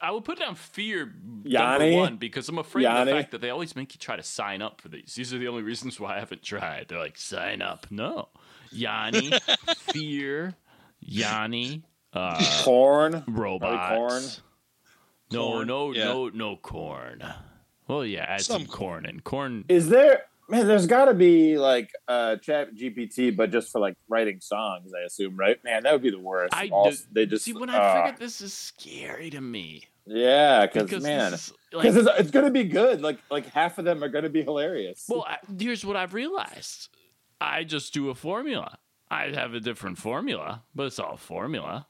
[0.00, 1.96] I would put down fear number Yanni?
[1.96, 4.62] one because I'm afraid of the fact that they always make you try to sign
[4.62, 5.14] up for these.
[5.16, 6.86] These are the only reasons why I haven't tried.
[6.88, 7.86] They're like, sign up.
[7.90, 8.28] No.
[8.70, 9.30] Yanni,
[9.76, 10.54] fear,
[11.00, 11.82] Yanni,
[12.12, 13.22] uh, Korn.
[13.28, 14.40] robots.
[15.30, 16.04] No, Korn, no, yeah.
[16.04, 17.24] no, no corn.
[17.88, 19.20] Well, yeah, add some, Some corn in.
[19.20, 19.64] Corn.
[19.68, 20.66] Is there man?
[20.66, 25.04] There's got to be like uh, Chat GPT, but just for like writing songs, I
[25.04, 25.62] assume, right?
[25.64, 26.54] Man, that would be the worst.
[26.54, 29.84] I All- do- they just See, when I uh, figured this is scary to me
[30.06, 33.02] Yeah, because man, because like, it's, it's going to be good.
[33.02, 35.04] Like like half of them are going to be hilarious.
[35.08, 36.88] well, I, here's what I've realized.
[37.40, 38.78] I just do a formula.
[39.10, 41.86] I have a different formula, but it's all formula.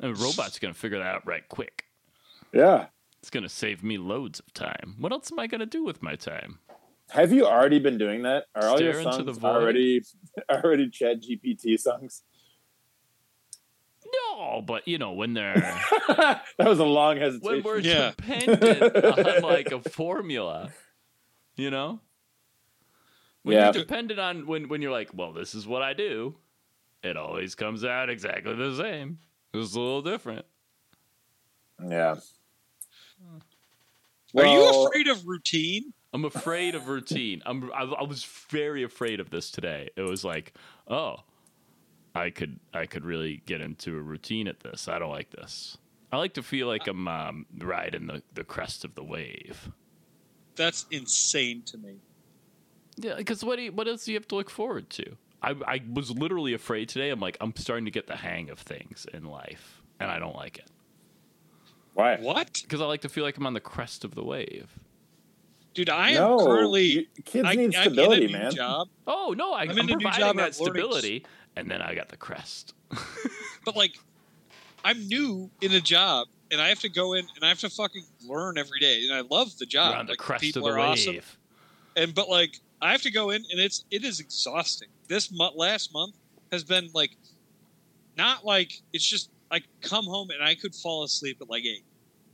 [0.00, 1.84] And a robot's gonna figure that out right quick.
[2.52, 2.86] yeah.
[3.20, 4.94] It's gonna save me loads of time.
[4.98, 6.60] What else am I gonna do with my time?
[7.10, 8.44] Have you already been doing that?
[8.54, 10.02] Are all your Stare into songs the already
[10.50, 12.22] already Chat GPT songs?
[14.30, 15.54] No, but you know when they're
[16.08, 17.56] that was a long hesitation.
[17.56, 18.10] when we're Yeah.
[18.16, 20.70] dependent on like a formula,
[21.56, 22.00] you know.
[23.42, 23.64] When Yeah.
[23.64, 26.36] you're dependent on when when you're like, well, this is what I do,
[27.02, 29.18] it always comes out exactly the same.
[29.54, 30.44] It's a little different.
[31.86, 32.16] yeah.
[33.22, 33.38] Hmm.
[34.38, 35.92] Are you afraid of routine?
[36.14, 37.42] I'm afraid of routine.
[37.46, 39.90] I'm I, I was very afraid of this today.
[39.96, 40.54] It was like,
[40.88, 41.18] oh,
[42.14, 44.88] I could I could really get into a routine at this.
[44.88, 45.78] I don't like this.
[46.12, 49.70] I like to feel like I'm um, riding the, the crest of the wave.
[50.56, 51.96] That's insane to me.
[52.96, 55.16] Yeah, because what do you, what else do you have to look forward to?
[55.42, 57.10] I I was literally afraid today.
[57.10, 60.36] I'm like I'm starting to get the hang of things in life, and I don't
[60.36, 60.70] like it
[61.94, 62.16] Why?
[62.18, 64.78] What, because I like to feel like I'm on the crest of the wave.
[65.84, 65.90] Dude?
[65.90, 67.08] I am no, currently.
[67.24, 68.54] kids I, need I'm stability, in a new man.
[68.54, 71.24] job, Oh no, I, I'm I'm, in a new job, that I'm learning- stability,
[71.56, 72.74] and then I got the crest.
[73.64, 73.94] but like,
[74.84, 77.70] I'm new in a job, and I have to go in and I have to
[77.70, 79.90] fucking learn every day, and I love the job.
[79.92, 80.88] You're on the Like, crest of people the are wave.
[80.90, 81.20] awesome.
[81.96, 84.88] and but like I have to go in and it's it is exhausting.
[85.08, 86.14] This month, last month
[86.52, 87.16] has been like
[88.16, 91.84] not like it's just I come home and I could fall asleep at like eight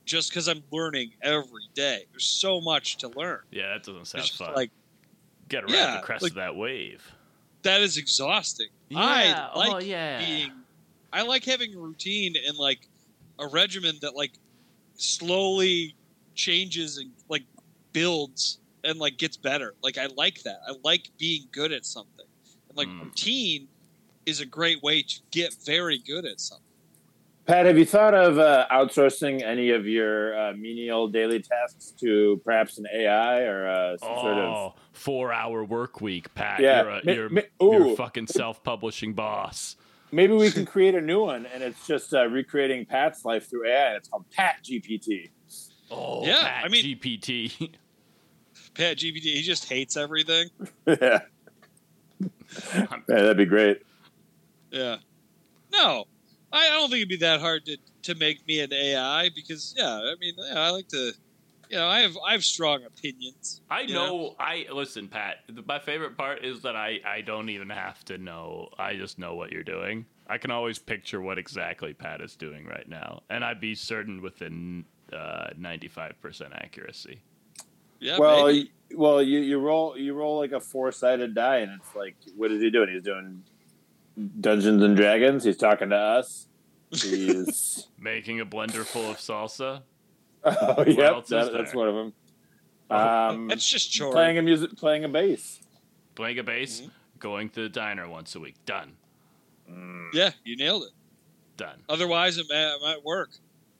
[0.05, 2.05] just because I'm learning every day.
[2.11, 3.40] There's so much to learn.
[3.51, 4.55] Yeah, that doesn't sound fun.
[4.55, 4.71] like
[5.49, 7.03] Get around yeah, the crest like- of that wave.
[7.62, 8.69] that is exhausting.
[8.88, 8.99] Yeah.
[9.01, 10.19] I like oh yeah.
[10.25, 10.53] being
[11.12, 12.88] I like having a routine and like
[13.38, 14.33] a regimen that like
[14.97, 15.95] slowly
[16.35, 17.43] changes and like
[17.93, 19.75] builds and like gets better.
[19.83, 20.61] Like I like that.
[20.67, 22.27] I like being good at something.
[22.69, 23.05] And like Mm.
[23.05, 23.69] routine
[24.27, 26.64] is a great way to get very good at something.
[27.47, 32.41] Pat, have you thought of uh, outsourcing any of your uh, menial daily tasks to
[32.43, 34.73] perhaps an AI or uh, some sort of?
[34.93, 36.61] four-hour work week, Pat.
[36.61, 36.83] Yeah.
[36.83, 39.77] You're a, Ma- you're, ma- you're a fucking self publishing boss.
[40.11, 43.69] Maybe we can create a new one, and it's just uh, recreating Pat's life through
[43.69, 43.89] AI.
[43.89, 45.31] And it's called Pat GPT.
[45.91, 47.75] Oh, Yeah, Pat I mean- GPT.
[48.75, 50.49] Pat GPT, he just hates everything.
[50.87, 51.21] yeah.
[52.75, 53.83] yeah, that'd be great.
[54.71, 54.97] Yeah.
[55.73, 56.07] No,
[56.55, 59.75] I, I don't think it'd be that hard to, to make me an AI because
[59.77, 61.12] yeah, I mean yeah, I like to,
[61.69, 63.61] you know, I have I have strong opinions.
[63.69, 64.37] I you know.
[64.38, 65.38] I listen, Pat.
[65.67, 68.69] My favorite part is that I I don't even have to know.
[68.79, 70.07] I just know what you're doing.
[70.29, 74.23] I can always picture what exactly Pat is doing right now, and I'd be certain
[74.23, 77.21] within uh, ninety five percent accuracy.
[78.01, 78.19] Yeah.
[78.19, 78.71] well, maybe.
[78.90, 82.17] y- well, you, you roll you roll like a four sided die, and it's like,
[82.37, 82.90] what is he doing?
[82.93, 83.43] He's doing
[84.40, 85.44] Dungeons and Dragons.
[85.44, 86.46] He's talking to us.
[86.90, 89.83] He's Making a blender full of salsa.
[90.44, 92.12] oh yep, else is that, that's one of them.
[92.90, 94.12] Oh, Um, That's just chore.
[94.12, 95.61] playing a music, playing a bass.
[96.14, 96.83] Playing a bass.
[96.83, 96.90] Mhm.
[97.18, 98.57] Going to the diner once a week.
[98.66, 98.92] Done.
[99.70, 100.09] Mm.
[100.12, 100.90] Yeah, you nailed it.
[101.57, 101.79] Done.
[101.88, 103.31] Otherwise, it might, it might work.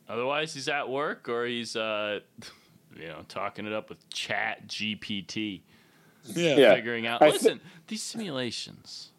[0.08, 2.20] Otherwise, he's at work or he's uh,
[2.98, 5.60] you know, talking it up with Chat GPT.
[6.24, 6.56] Yeah.
[6.56, 6.74] Yeah.
[6.74, 7.20] figuring out.
[7.20, 9.10] I thi- Listen, these simulations.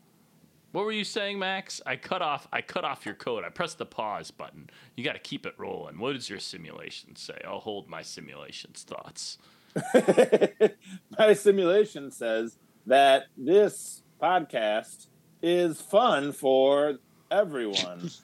[0.75, 1.81] What were you saying, Max?
[1.85, 2.49] I cut off.
[2.51, 3.45] I cut off your code.
[3.45, 4.69] I pressed the pause button.
[4.97, 5.99] You got to keep it rolling.
[5.99, 7.39] What does your simulation say?
[7.47, 9.37] I'll hold my simulation's thoughts.
[11.17, 12.57] My simulation says
[12.87, 15.07] that this podcast
[15.41, 16.99] is fun for
[17.31, 18.11] everyone.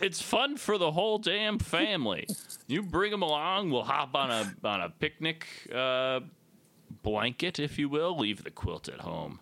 [0.00, 2.26] It's fun for the whole damn family.
[2.68, 3.70] You bring them along.
[3.70, 6.20] We'll hop on a on a picnic uh,
[7.02, 8.16] blanket, if you will.
[8.16, 9.40] Leave the quilt at home.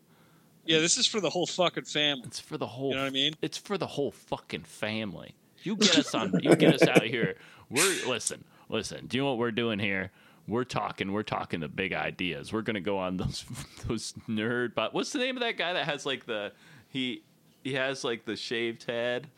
[0.69, 2.25] Yeah, this is for the whole fucking family.
[2.27, 2.91] It's for the whole.
[2.91, 3.35] You know what I mean?
[3.41, 5.35] It's for the whole fucking family.
[5.63, 6.33] You get us on.
[6.43, 7.37] you get us out of here.
[7.71, 9.07] We're listen, listen.
[9.07, 10.11] Do you know what we're doing here?
[10.47, 11.13] We're talking.
[11.13, 12.53] We're talking the big ideas.
[12.53, 13.45] We're gonna go on those
[13.87, 14.75] those nerd.
[14.75, 16.53] But what's the name of that guy that has like the
[16.91, 17.23] he
[17.65, 19.29] he has like the shaved head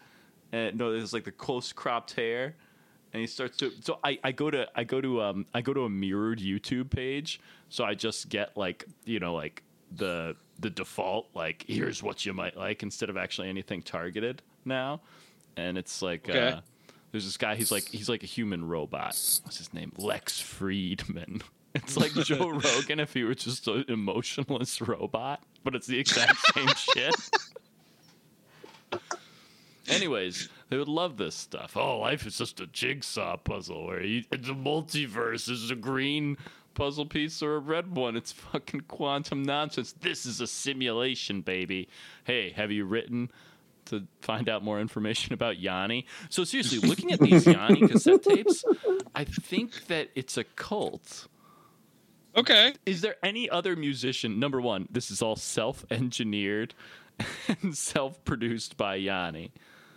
[0.53, 2.57] and no, it's like the close cropped hair.
[3.13, 5.73] And he starts to so I, I go to I go to um I go
[5.75, 9.63] to a mirrored YouTube page so I just get like you know like
[9.97, 15.01] the the default like here's what you might like instead of actually anything targeted now
[15.57, 16.49] and it's like Okay.
[16.53, 16.61] uh,
[17.13, 19.07] there's this guy he's like he's like a human robot
[19.43, 21.43] what's his name Lex Fridman
[21.75, 26.37] it's like Joe Rogan if he were just an emotionless robot but it's the exact
[26.55, 27.15] same shit
[29.89, 31.77] Anyways, they would love this stuff.
[31.77, 35.51] Oh, life is just a jigsaw puzzle where you, it's a multiverse.
[35.51, 36.37] Is a green
[36.75, 38.17] puzzle piece or a red one?
[38.17, 39.95] It's fucking quantum nonsense.
[40.01, 41.89] This is a simulation, baby.
[42.25, 43.31] Hey, have you written
[43.87, 46.07] to find out more information about Yanni?
[46.29, 48.65] So seriously, looking at these Yanni cassette tapes,
[49.15, 51.29] I think that it's a cult.
[52.37, 52.75] Okay.
[52.87, 54.39] Is there any other musician?
[54.39, 56.75] Number one, this is all self-engineered
[57.63, 59.53] and self-produced by Yanni.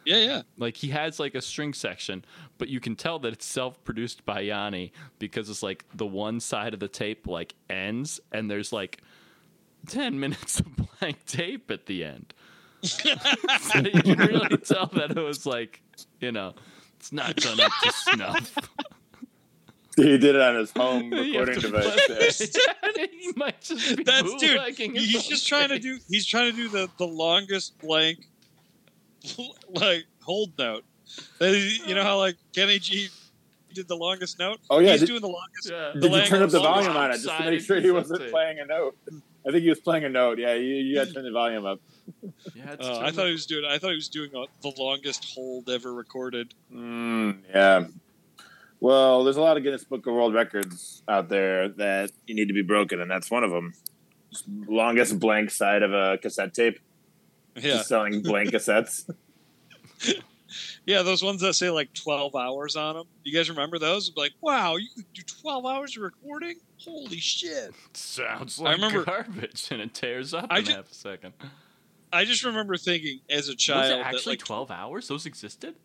[0.05, 0.41] Yeah, yeah.
[0.57, 2.25] Like he has like a string section,
[2.57, 6.73] but you can tell that it's self-produced by Yanni because it's like the one side
[6.73, 9.01] of the tape like ends and there's like
[9.87, 10.67] 10 minutes of
[10.99, 12.33] blank tape at the end.
[12.83, 15.81] so you can really tell that it was like,
[16.19, 16.53] you know,
[16.97, 18.57] it's not done up to snuff.
[19.95, 21.95] he did it on his home recording device.
[22.07, 24.59] play- he might just be That's dude.
[24.77, 25.99] He's just trying to do.
[26.09, 28.27] He's trying to do the the longest blank,
[29.69, 30.83] like hold note.
[31.39, 33.09] That is- You know how like Kenny G
[33.73, 34.59] did the longest note.
[34.69, 35.69] Oh, yeah, he's did- doing the longest.
[35.71, 35.91] Yeah.
[35.99, 38.21] Did you turn up the the volume on it just to make sure he wasn't
[38.21, 38.31] tape.
[38.31, 38.95] playing a note?
[39.45, 40.39] I think he was playing a note.
[40.39, 41.81] Yeah, you, you got to turn the volume up.
[42.55, 43.65] Yeah, Uh, I thought he was doing.
[43.65, 46.53] I thought he was doing uh the longest hold ever recorded.
[46.73, 47.85] Mm, yeah.
[48.79, 52.49] Well, there's a lot of Guinness Book of World Records out there that you need
[52.49, 53.73] to be broken, and that's one of them.
[54.67, 56.79] Longest blank side of a cassette tape.
[57.55, 59.09] Yeah, Just selling blank cassettes.
[60.85, 61.01] yeah.
[61.03, 63.05] Those ones that say like twelve hours on them.
[63.23, 64.11] You guys remember those?
[64.15, 66.55] Like, wow, you could do twelve hours of recording.
[66.79, 67.73] Holy shit!
[67.93, 70.93] sounds like I like remember- garbage and it tears up I in ju- half a
[70.93, 71.33] second.
[72.11, 75.07] I just remember thinking as a Was child it that actually like, 12 hours?
[75.07, 75.75] Those existed?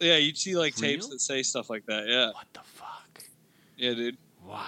[0.00, 2.06] yeah, you'd see like tapes that say stuff like that.
[2.08, 3.22] Yeah, What the fuck?
[3.76, 4.16] yeah, dude.
[4.44, 4.64] Wow.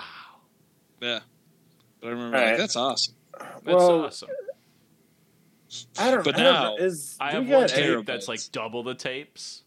[1.00, 1.20] Yeah.
[2.00, 3.14] But I remember All like that's awesome.
[3.38, 4.28] That's Well, awesome.
[5.98, 6.76] I don't But I don't now.
[6.76, 8.06] Is I have you one tape terabytes.
[8.06, 9.62] that's like double the tapes.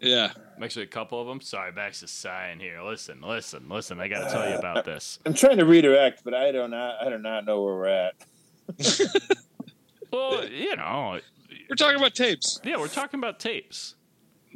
[0.00, 0.32] Yeah.
[0.60, 1.40] Actually, a couple of them.
[1.40, 2.82] Sorry, Max is sighing here.
[2.82, 4.00] Listen, listen, listen.
[4.00, 5.18] I got to tell you about uh, this.
[5.24, 7.00] I'm trying to redirect, but I do not.
[7.00, 8.14] I do not know where we're at.
[10.12, 11.18] Well, you know,
[11.68, 12.60] We're talking about tapes.
[12.64, 13.94] yeah, we're talking about tapes.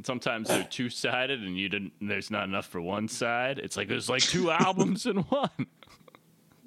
[0.04, 1.94] Sometimes they're two sided, and you didn't.
[2.02, 3.58] There's not enough for one side.
[3.58, 5.48] It's like there's like two albums in one.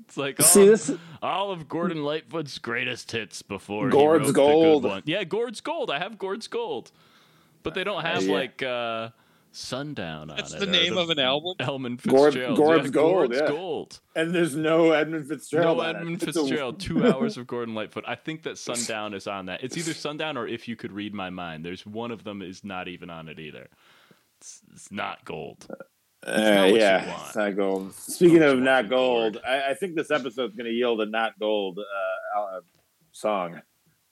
[0.10, 0.92] It's like all, See this?
[1.22, 4.84] all of Gordon Lightfoot's greatest hits before Gord's he wrote the good Gold.
[4.86, 5.04] one.
[5.06, 5.92] Yeah, Gord's Gold.
[5.92, 6.92] I have Gord's Gold,
[7.62, 8.34] but they don't have Yeah.
[8.34, 9.10] like uh,
[9.52, 10.62] Sundown on That's it.
[10.62, 11.54] the or name of an album.
[11.60, 13.48] Elman Gord- Gord's yeah, Gold, Gord's yeah.
[13.50, 14.00] Gold.
[14.16, 15.78] And there's no Edmund Fitzgerald.
[15.78, 16.00] No on it.
[16.00, 16.80] Edmund It's a- Fitzgerald.
[16.80, 18.04] Two hours of Gordon Lightfoot.
[18.08, 19.64] I think that Sundown is on that.
[19.64, 21.64] It's either Sundown or If You Could Read My Mind.
[21.64, 23.68] There's one of them is not even on it either.
[24.40, 25.68] It's, it's not gold.
[26.26, 27.94] Uh, not what you yeah, not gold.
[27.94, 31.40] Speaking Not of not gold, I, I think this episode's going to yield a not
[31.40, 32.60] gold uh, uh,
[33.12, 33.62] song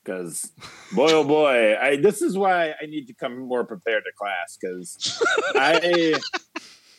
[0.03, 0.51] because
[0.93, 4.57] boy oh boy, I this is why I need to come more prepared to class
[4.59, 5.21] because
[5.55, 6.13] I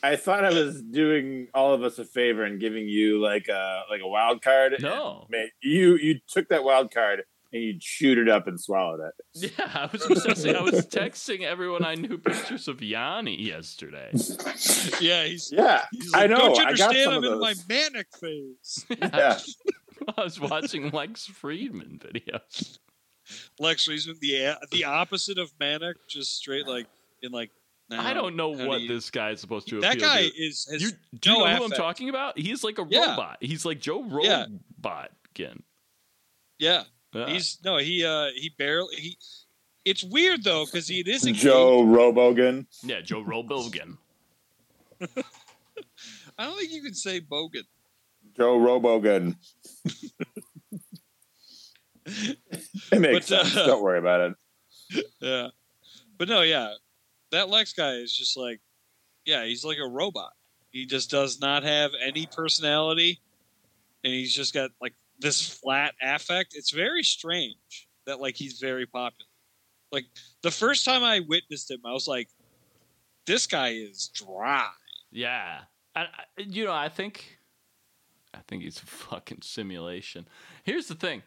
[0.02, 3.82] I thought I was doing all of us a favor and giving you like a
[3.90, 4.76] like a wild card.
[4.80, 5.26] No.
[5.30, 7.22] Man, you you took that wild card
[7.52, 9.14] and you chewed it up and swallowed it.
[9.58, 10.54] Yeah, I was obsessing.
[10.56, 14.10] I was texting everyone I knew pictures of Yanni yesterday.
[15.00, 15.50] Yeah, he's.
[15.52, 16.36] Yeah, he's like, I know.
[16.38, 17.04] Don't you I got understand?
[17.04, 18.86] some I'm of in my manic phase.
[19.00, 19.38] yeah.
[20.16, 22.78] I was watching Lex Fridman videos.
[23.58, 26.86] Lex Fridman, the the opposite of manic, just straight like
[27.22, 27.50] in like.
[27.90, 30.34] I don't know how do what you- this guy's supposed to That guy to.
[30.36, 30.68] is.
[30.70, 32.38] Has You, do you no know who I'm talking about?
[32.38, 33.10] He's like a Yeah.
[33.10, 33.38] robot.
[33.40, 34.46] He's like Joe Yeah.
[34.82, 35.08] Robotkin.
[35.38, 35.52] Yeah,
[36.58, 36.82] Yeah.
[37.12, 37.76] He's no.
[37.78, 39.18] He uh he barely he.
[39.84, 42.66] It's weird though because he it is a Joe Robogan.
[42.82, 43.96] yeah, Joe Robilgan.
[45.00, 47.62] I don't think you can say bogan.
[48.36, 49.36] Joe Robogan.
[52.06, 53.54] it makes But, uh, sense.
[53.54, 54.34] Don't worry about it.
[55.20, 55.48] Yeah,
[56.16, 56.72] but no, yeah,
[57.30, 58.58] that Lex guy is just like,
[59.26, 60.32] yeah, he's like a robot.
[60.70, 63.20] He just does not have any personality,
[64.02, 66.54] and he's just got like this flat affect.
[66.54, 69.26] It's very strange that like he's very popular.
[69.90, 70.06] Like
[70.42, 72.28] the first time I witnessed him, I was like,
[73.26, 74.68] this guy is dry.
[75.10, 75.60] Yeah,
[75.94, 77.38] I, I, uh, you know, I think,
[78.34, 80.26] I think he's a fucking simulation.
[80.64, 81.22] Here's the thing: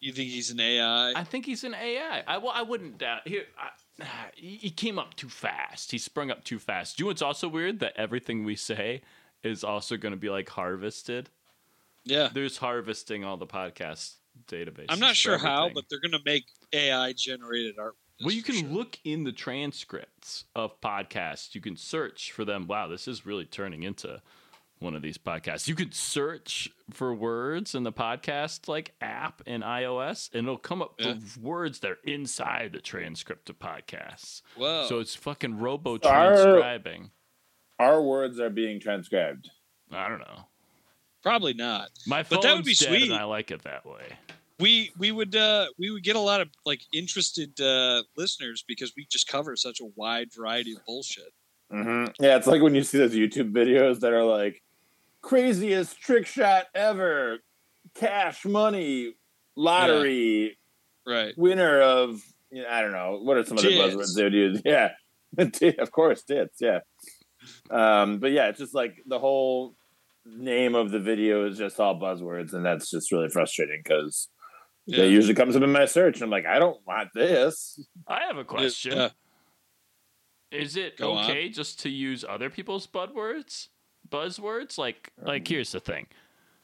[0.00, 1.12] You think he's an AI?
[1.14, 2.22] I think he's an AI.
[2.26, 3.26] I, well, I wouldn't doubt.
[3.26, 5.90] Here, I, he, he came up too fast.
[5.90, 6.96] He sprung up too fast.
[6.96, 7.80] Do you know what's also weird?
[7.80, 9.02] That everything we say
[9.42, 11.30] is also going to be like harvested.
[12.04, 12.28] Yeah.
[12.32, 14.14] There's harvesting all the podcast
[14.46, 14.86] databases.
[14.88, 17.94] I'm not sure how, but they're gonna make AI generated art.
[18.22, 18.68] Well, you can sure.
[18.68, 21.54] look in the transcripts of podcasts.
[21.54, 22.66] You can search for them.
[22.66, 24.20] Wow, this is really turning into
[24.78, 25.68] one of these podcasts.
[25.68, 30.80] You could search for words in the podcast like app in iOS, and it'll come
[30.82, 31.08] up Yeah.
[31.14, 34.42] with words that are inside the transcript of podcasts.
[34.56, 34.86] Whoa.
[34.88, 35.98] So it's fucking robo Our-
[36.34, 37.10] transcribing.
[37.78, 39.50] Our words are being transcribed.
[39.90, 40.44] I don't know.
[41.22, 41.90] Probably not.
[42.06, 43.10] My But phone's that would be dead, sweet.
[43.10, 44.12] and I like it that way.
[44.58, 48.92] We we would uh we would get a lot of like interested uh listeners because
[48.96, 51.32] we just cover such a wide variety of bullshit.
[51.70, 54.62] hmm Yeah, it's like when you see those YouTube videos that are like
[55.22, 57.38] craziest trick shot ever,
[57.94, 59.14] cash money,
[59.56, 60.58] lottery,
[61.06, 61.32] Right.
[61.38, 63.94] winner of you know, I don't know what are some other Tits.
[63.94, 64.62] buzzwords they would use.
[64.64, 64.90] Yeah,
[65.78, 66.58] of course, tits.
[66.60, 66.80] Yeah,
[67.70, 69.74] um, but yeah, it's just like the whole
[70.26, 74.28] name of the video is just all buzzwords, and that's just really frustrating because
[74.86, 75.02] Yeah.
[75.04, 77.80] that usually comes up in my search, and I'm like, I don't want this.
[78.06, 78.92] I have a question.
[78.96, 79.08] Yeah.
[80.50, 81.24] Is it Go on.
[81.30, 83.68] okay just to use other people's buzzwords?
[84.08, 84.78] Buzzwords?
[84.78, 86.08] Like like Um, here's the thing.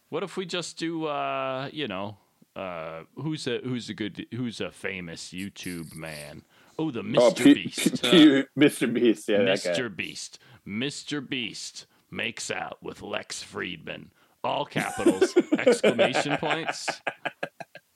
[0.09, 2.19] What if we just do uh, you know,
[2.57, 6.43] uh who's a who's a good who's a famous YouTube man?
[6.79, 7.19] Oh, the Mr.
[7.21, 8.03] Oh, P- Beast.
[8.03, 8.93] P- P- Mr.
[8.93, 9.29] Beast.
[9.29, 9.71] Yeah, that guy.
[9.71, 9.95] Mr.
[9.97, 10.39] Beast.
[10.67, 11.27] Mr.
[11.27, 11.87] Beast
[12.17, 14.07] makes out with Lex Fridman.
[14.43, 16.89] All capitals, exclamation points.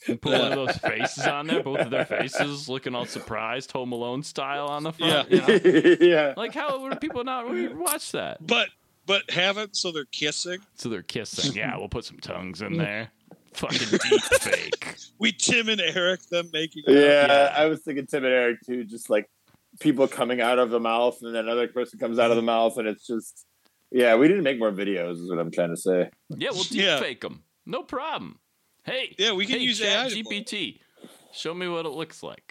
[0.08, 3.70] And put one of those faces on there, both of their faces looking all surprised,
[3.72, 5.30] Home Alone style on the front.
[5.30, 5.46] Yeah.
[5.46, 5.96] you know?
[6.00, 6.34] yeah.
[6.36, 7.46] Like, how would people not
[7.76, 8.44] watch that?
[8.44, 8.70] But
[9.06, 10.58] but have it so they're kissing.
[10.76, 11.52] So they're kissing.
[11.54, 12.78] Yeah, we'll put some tongues in mm.
[12.78, 13.10] there.
[13.54, 14.96] Fucking deep fake.
[15.18, 16.94] We Tim and Eric them making out.
[16.94, 17.54] Yeah, Yeah.
[17.56, 19.28] I was thinking Tim and Eric too, just like
[19.80, 22.76] people coming out of the mouth and then another person comes out of the mouth
[22.78, 23.46] and it's just
[23.90, 26.10] yeah, we didn't make more videos is what I'm trying to say.
[26.30, 27.00] Yeah, we'll deep Yeah.
[27.00, 27.42] fake them.
[27.66, 28.38] No problem.
[28.84, 30.80] Hey, Yeah, we can hey, use Chat AI GPT.
[31.32, 32.44] Show me what it looks like.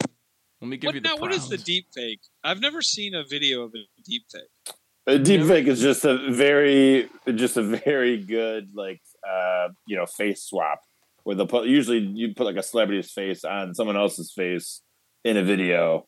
[0.61, 1.65] Let me give What, you the now, what is the prompt.
[1.65, 2.19] deep fake?
[2.43, 4.75] I've never seen a video of a deep fake.
[5.07, 9.95] A deep Never- fake is just a very just a very good like uh you
[9.95, 10.81] know face swap
[11.23, 14.81] where they'll put usually you put like a celebrity's face on someone else's face
[15.23, 16.05] in a video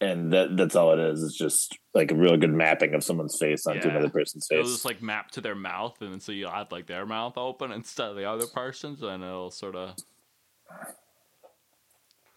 [0.00, 1.22] and that that's all it is.
[1.22, 3.94] It's just like a real good mapping of someone's face onto Yeah.
[3.94, 4.58] another person's face.
[4.58, 7.72] It'll just like map to their mouth, and so you'll have like their mouth open
[7.72, 9.96] instead of the other person's, and it'll sort of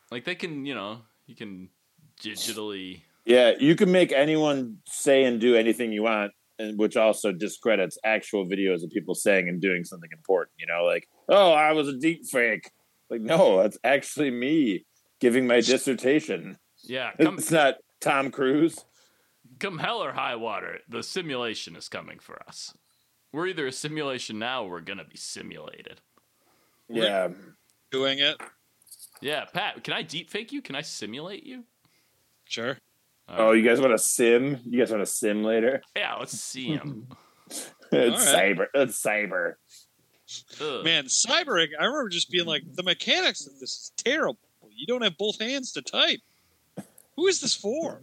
[0.10, 1.70] like they can, you know, you can
[2.22, 3.02] digitally.
[3.26, 7.98] Yeah, you can make anyone say and do anything you want, and which also discredits
[8.04, 10.54] actual videos of people saying and doing something important.
[10.60, 12.72] You know, like, oh, I was a deep fake.
[13.10, 14.86] Like, no, that's actually me
[15.20, 16.58] giving my dissertation.
[16.84, 18.86] Yeah, come It's not Tom Cruise.
[19.60, 22.74] come hell or high water, the simulation is coming for us.
[23.32, 26.02] We're either a simulation now, or we're gonna be simulated.
[26.90, 27.30] Yeah,
[27.92, 28.38] Doing it.
[29.22, 30.62] Yeah, Pat, can I deep fake you?
[30.62, 31.64] Can I simulate you?
[32.46, 32.78] Sure.
[33.30, 34.60] Oh, you guys want to sim?
[34.66, 35.82] You guys want to sim later?
[35.96, 37.08] yeah, let's see him.
[37.50, 38.58] it's All right.
[38.58, 38.66] cyber.
[38.74, 39.54] It's cyber.
[40.60, 40.84] Ugh.
[40.84, 44.40] Man, cybering, I remember just being like, the mechanics of this is terrible.
[44.70, 46.20] You don't have both hands to type.
[47.22, 48.02] Who is this for?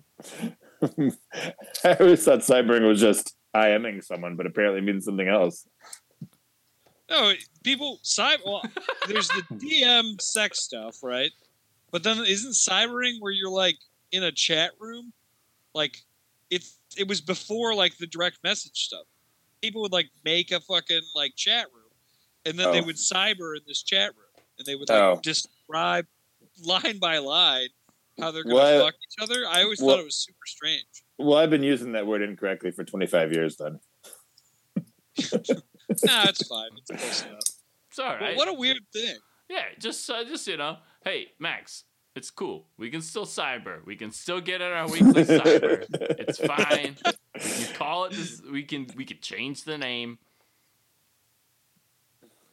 [0.81, 5.67] I always thought cybering was just IMing someone, but apparently it means something else.
[7.11, 7.33] No,
[7.65, 8.39] people cyber.
[8.47, 8.63] Well,
[9.09, 11.33] there's the DM sex stuff, right?
[11.91, 13.75] But then isn't cybering where you're like
[14.13, 15.13] in a chat room?
[15.75, 15.97] Like
[16.49, 16.65] it
[16.97, 19.07] it was before like the direct message stuff.
[19.63, 21.91] People would like make a fucking like chat room,
[22.47, 22.85] and then they Oh.
[22.85, 25.19] would cyber in this chat room, and they would like Oh.
[25.25, 26.07] describe
[26.65, 27.71] line by line
[28.19, 28.81] how they're gonna What?
[28.85, 29.47] fuck each other.
[29.49, 29.93] I always What?
[29.95, 30.85] thought it was super strange.
[31.19, 33.81] Well, I've been using that word incorrectly for 25 years then.
[36.05, 36.71] nah, it's fine.
[36.77, 37.41] It's close enough.
[37.91, 39.17] It's all But what a weird thing.
[39.49, 42.67] Yeah, just uh, just you know, hey Max, it's cool.
[42.77, 43.85] We can still cyber.
[43.85, 45.85] We can still get in our weekly cyber.
[46.21, 46.97] It's fine.
[47.35, 48.13] You call it.
[48.13, 50.19] This, we can we can change the name.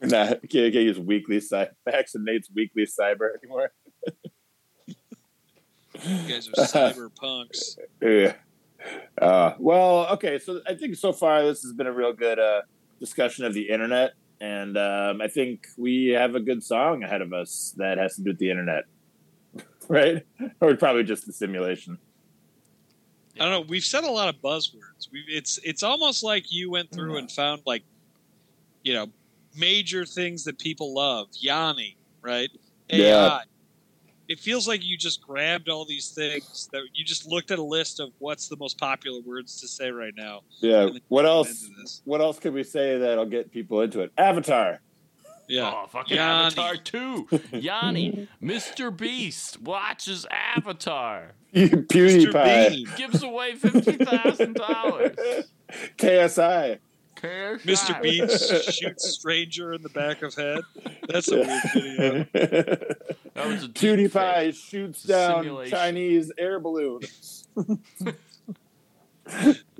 [0.00, 1.70] Nah, I can't, can't use weekly cyber.
[1.84, 3.72] Max and Nate's weekly cyber anymore.
[6.04, 7.76] You guys are cyber punks.
[8.02, 8.34] Yeah.
[9.20, 10.38] Uh, well, okay.
[10.38, 12.62] So I think so far this has been a real good uh,
[13.00, 17.32] discussion of the internet, and um, I think we have a good song ahead of
[17.32, 18.84] us that has to do with the internet,
[19.88, 20.24] right?
[20.60, 21.98] Or probably just the simulation.
[23.40, 23.60] I don't know.
[23.62, 25.10] We've said a lot of buzzwords.
[25.10, 27.82] We it's it's almost like you went through and found like,
[28.82, 29.08] you know,
[29.56, 31.28] major things that people love.
[31.32, 32.50] Yanni, right?
[32.90, 32.98] AI.
[32.98, 33.38] Yeah.
[34.28, 37.62] It feels like you just grabbed all these things that you just looked at a
[37.62, 40.40] list of what's the most popular words to say right now.
[40.60, 40.88] Yeah.
[41.08, 41.70] What else?
[42.04, 44.12] What else could we say that'll get people into it?
[44.18, 44.80] Avatar.
[45.48, 45.72] Yeah.
[45.72, 46.46] Oh, fucking Yanni.
[46.46, 47.28] Avatar 2.
[47.52, 48.96] Yanni, Mr.
[48.96, 51.34] Beast watches Avatar.
[51.54, 51.86] Mr.
[51.86, 52.70] PewDiePie.
[52.70, 52.88] Bean.
[52.96, 55.44] Gives away $50,000.
[55.98, 56.78] KSI.
[57.16, 57.90] Cares Mr.
[57.90, 58.02] not.
[58.02, 58.28] Bean
[58.72, 60.60] shoots stranger in the back of head.
[61.08, 62.24] That's a weird video.
[63.34, 63.74] That was a deep
[64.10, 64.54] PewDiePie fake.
[64.54, 65.76] shoots down simulation.
[65.76, 67.00] Chinese air balloon.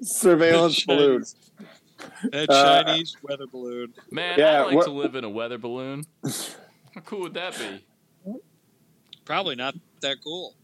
[0.03, 1.25] Surveillance balloon.
[2.31, 3.95] That Uh, Chinese weather balloon.
[4.11, 6.05] Man, Yeah, I'd like what- to live in a weather balloon.
[6.25, 7.85] How cool would that be?
[9.25, 10.55] Probably not that cool.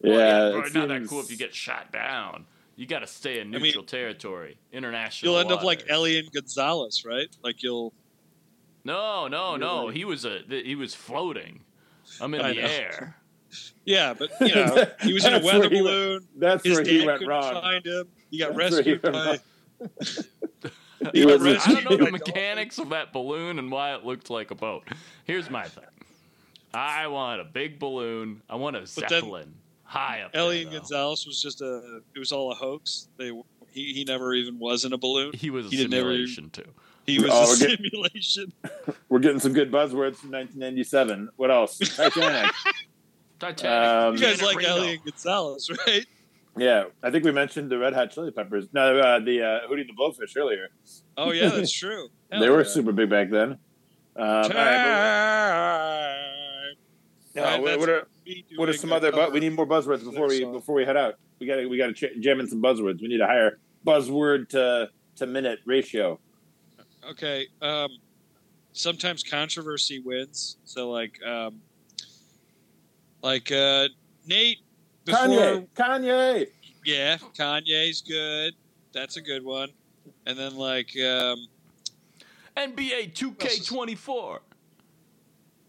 [0.00, 2.46] Well, Yeah, it probably not that cool if you get shot down.
[2.80, 5.32] You got to stay in I mean, neutral territory, international.
[5.32, 5.90] You'll end up like waters.
[5.94, 7.28] Elian Gonzalez, right?
[7.44, 7.92] Like you'll.
[8.84, 9.88] No, no, no.
[9.90, 11.60] He was a th- he was floating.
[12.22, 12.66] I'm in I the know.
[12.66, 13.16] air.
[13.84, 16.28] Yeah, but you know, he was in a weather where he went- balloon.
[16.36, 17.52] That's His where dad he went couldn't wrong.
[17.60, 18.08] find him.
[18.30, 21.10] He got That's where he rescued went by.
[21.12, 23.94] He He got was a- I don't know the mechanics of that balloon and why
[23.94, 24.84] it looked like a boat.
[25.24, 25.84] Here's my thing.
[26.72, 28.40] I want a big balloon.
[28.48, 29.54] I want a But then- zeppelin
[29.90, 30.78] high up Elian there.
[30.80, 32.00] Gonzalez was just a.
[32.14, 33.08] It was all a hoax.
[33.18, 33.28] They
[33.72, 35.32] he, he never even was in a balloon.
[35.34, 36.64] He was a He didn't ever- simulation too.
[37.06, 38.52] He was Oh, a we're getting- simulation.
[39.08, 41.30] We're getting some good buzzwords from 1997.
[41.36, 41.78] What else?
[41.78, 42.52] Titanic.
[43.40, 43.88] Titanic.
[43.88, 44.76] Um, You guys like Reno.
[44.76, 46.06] Elian Gonzalez, right?
[46.56, 48.66] yeah, I think we mentioned the Red Hot Chili Peppers.
[48.72, 50.68] No, uh, the uh, Hootie the Blowfish earlier.
[51.16, 52.08] Oh yeah, that's true.
[52.30, 52.68] Hell they were yeah.
[52.68, 53.52] super big back then.
[54.16, 54.54] Um, all right, Time.
[57.34, 58.19] but- Right, what, what are me
[58.56, 59.10] what are some other?
[59.12, 60.52] Bu- we need more buzzwords before we song.
[60.52, 61.14] before we head out.
[61.38, 63.00] We got to we got to ch- jam in some buzzwords.
[63.00, 66.18] We need a higher buzzword to to minute ratio.
[67.10, 67.88] okay um
[68.72, 71.60] sometimes controversy wins so like um
[73.22, 73.88] like uh
[74.26, 74.58] nate
[75.04, 76.46] before Kanye, Kanye.
[76.84, 78.54] yeah kanye's good
[78.92, 79.70] that's a good one
[80.26, 81.46] and then like um
[82.56, 84.38] NBA 2K24.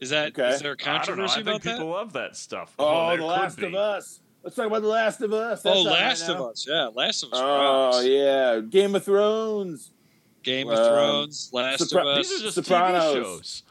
[0.02, 0.58] Is that is Okay.
[0.64, 0.92] there a I don't know.
[0.94, 0.98] I
[1.28, 2.74] controversy think about people love that stuff.
[2.80, 3.66] Oh, there The could Last be.
[3.68, 4.20] of Us.
[4.44, 5.62] Let's talk about The Last of Us.
[5.62, 8.06] That's oh out right last of us yeah last of us Oh rocks.
[8.06, 9.92] yeah, Game of Thrones.
[10.44, 13.14] game of Um, thrones last Sopra- of us These are just Sopranos.
[13.14, 13.64] TV shows.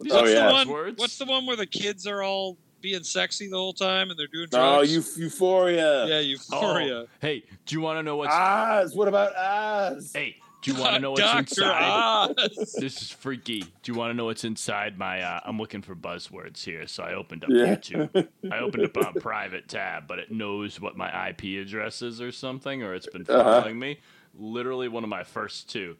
[0.00, 0.46] These Oh, are what's yeah.
[0.48, 0.98] the one buzzwords.
[0.98, 4.26] what's the one where the kids are all being sexy the whole time and they're
[4.26, 4.92] doing Oh, drugs.
[4.92, 6.06] you Euphoria.
[6.06, 6.94] yeah, Euphoria.
[7.02, 8.34] Oh, hey, do you want to know what's?
[8.34, 8.94] Oz.
[8.96, 10.10] What about Oz?
[10.12, 10.36] hey,
[10.66, 12.36] do you want to know what's inside?
[12.78, 13.74] This is freaky.
[13.82, 15.22] Do you want to know what's inside my?
[15.22, 17.76] Uh, I'm looking for buzzwords here, so I opened up Yeah.
[17.76, 18.28] YouTube.
[18.50, 22.32] I opened up a private tab, but it knows what my IP address is or
[22.32, 23.60] something, or it's been Uh-huh.
[23.60, 24.00] following me.
[24.34, 25.96] Literally one of my first two.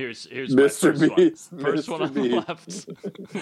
[0.00, 0.98] Here's here's Mr.
[0.98, 1.52] first Beast.
[1.52, 1.62] one.
[1.62, 2.04] First one Mr.
[2.06, 2.72] on the left.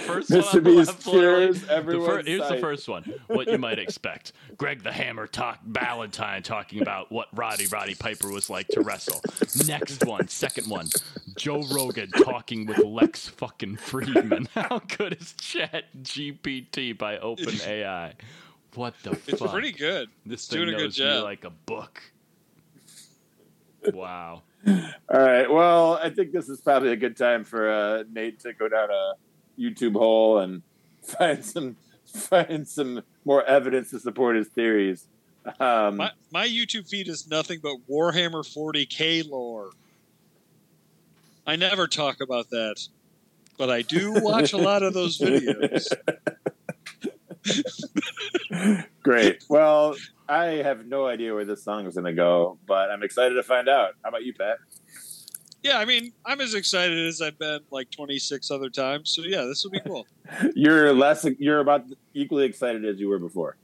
[0.06, 0.54] First one Mr.
[0.56, 1.02] on the Beast left.
[1.04, 3.04] cures The fir- everyone's here's the first one.
[3.28, 4.32] What you might expect.
[4.56, 9.20] Greg the Hammer talk Valentine talking about what Roddy Roddy Piper was like to wrestle.
[9.68, 10.88] Next one, second one.
[11.36, 14.48] Joe Rogan talking with Lex fucking Fridman.
[14.54, 18.14] How good is Chat GPT by OpenAI?
[18.74, 19.52] What the It's fuck?
[19.52, 20.08] pretty good.
[20.26, 22.02] this it's thing doing a good knows me like a book.
[23.92, 24.42] Wow.
[24.66, 25.50] All right.
[25.50, 28.90] Well, I think this is probably a good time for uh, Nate to go down
[28.90, 29.12] a
[29.58, 30.62] YouTube hole and
[31.02, 35.06] find some find some more evidence to support his theories.
[35.60, 39.70] Um, My, my YouTube feed is nothing but Warhammer 40k lore.
[41.46, 42.76] I never talk about that,
[43.56, 45.86] but I do watch a lot of those videos.
[49.02, 49.44] Great.
[49.48, 49.96] Well,
[50.28, 53.42] I have no idea where this song is going to go, but I'm excited to
[53.42, 53.94] find out.
[54.02, 54.58] How about you, Pat?
[55.62, 59.10] Yeah, I mean, I'm as excited as I've been like 26 other times.
[59.10, 60.06] So yeah, this will be cool.
[60.54, 61.26] You're less.
[61.38, 61.84] You're about
[62.14, 63.56] equally excited as you were before.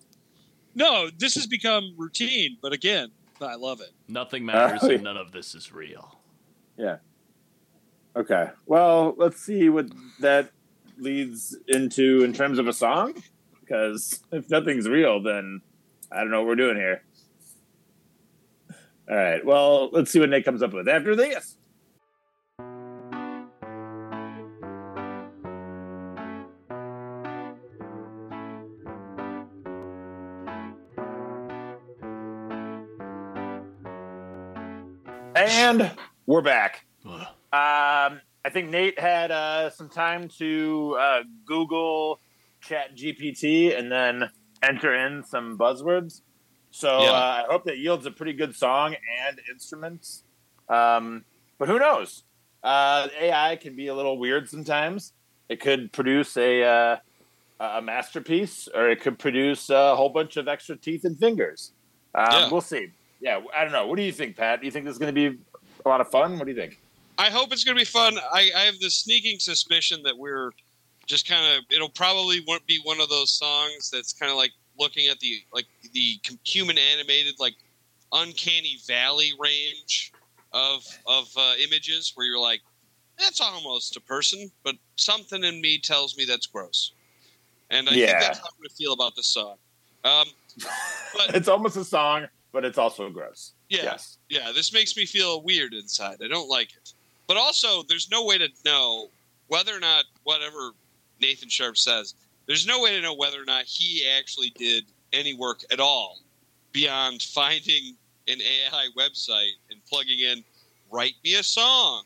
[0.75, 3.11] No, this has become routine, but again,
[3.41, 3.91] I love it.
[4.09, 4.95] Nothing matters oh, yeah.
[4.95, 6.19] and none of this is real.
[6.77, 6.97] Yeah.
[8.17, 8.51] Okay.
[8.67, 9.87] Well, let's see what
[10.21, 10.51] that
[10.99, 13.15] leads into in terms of a song.
[13.65, 15.63] Because if nothing's real, then
[16.13, 17.03] I don't know what we're doing here.
[19.11, 19.45] All right.
[19.45, 21.57] Well, let's see what Nate comes up with after this.
[35.37, 35.91] And
[36.27, 36.87] we're back.
[37.05, 37.21] Um,
[37.53, 42.21] I think Nate had uh, some time to uh, Google
[42.65, 44.31] Chat GPT and then
[44.63, 46.23] enter in some buzzwords.
[46.71, 47.11] So Yeah.
[47.13, 48.97] uh, I hope that yields a pretty good song
[49.27, 50.25] and instruments.
[50.69, 51.25] Um,
[51.59, 52.25] but who knows?
[52.63, 55.13] Uh, AI can be a little weird sometimes.
[55.49, 56.97] It could produce a uh,
[57.61, 61.73] a masterpiece, or it could produce a whole bunch of extra teeth and fingers.
[62.15, 62.51] Um, Yeah.
[62.51, 62.89] We'll see.
[63.21, 63.87] Yeah, I don't know.
[63.87, 64.61] What do you think, Pat?
[64.61, 65.39] Do you think this is going to be
[65.85, 66.39] a lot of fun?
[66.39, 66.79] What do you think?
[67.17, 68.19] I hope it's going to be fun.
[68.33, 70.51] I, I have this sneaking suspicion that we're
[71.07, 71.65] just kind of.
[71.71, 75.43] It'll probably won't be one of those songs that's kind of like looking at the
[75.53, 77.55] like the human animated like
[78.13, 80.13] uncanny valley range
[80.53, 82.61] of of uh, images where you're like,
[83.19, 86.93] that's almost a person, but something in me tells me that's gross.
[87.71, 88.07] And I Yeah.
[88.07, 89.57] think that's how I'm going to feel about this song.
[90.05, 90.27] Um,
[91.15, 93.55] but It's almost a song, but it's also gross.
[93.69, 94.19] yeah, Yes.
[94.29, 96.19] yeah, this makes me feel weird inside.
[96.23, 96.93] I don't like it.
[97.27, 99.09] But also, there's no way to know
[99.49, 100.73] whether or not whatever
[101.25, 102.15] Nathan Sharp says,
[102.47, 106.19] there's no way to know whether or not he actually did any work at all
[106.73, 107.95] beyond finding
[108.29, 110.45] an AI website and plugging in,
[110.91, 112.03] write me a song,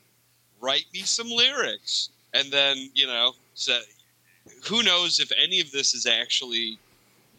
[0.60, 3.80] write me some lyrics, and then, you know, say,
[4.64, 6.78] who knows if any of this is actually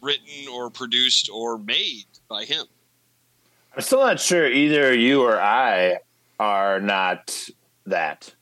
[0.02, 2.66] written or produced or made by him.
[3.74, 5.98] I'm still not sure either you or I
[6.38, 7.48] are not
[7.86, 8.34] that.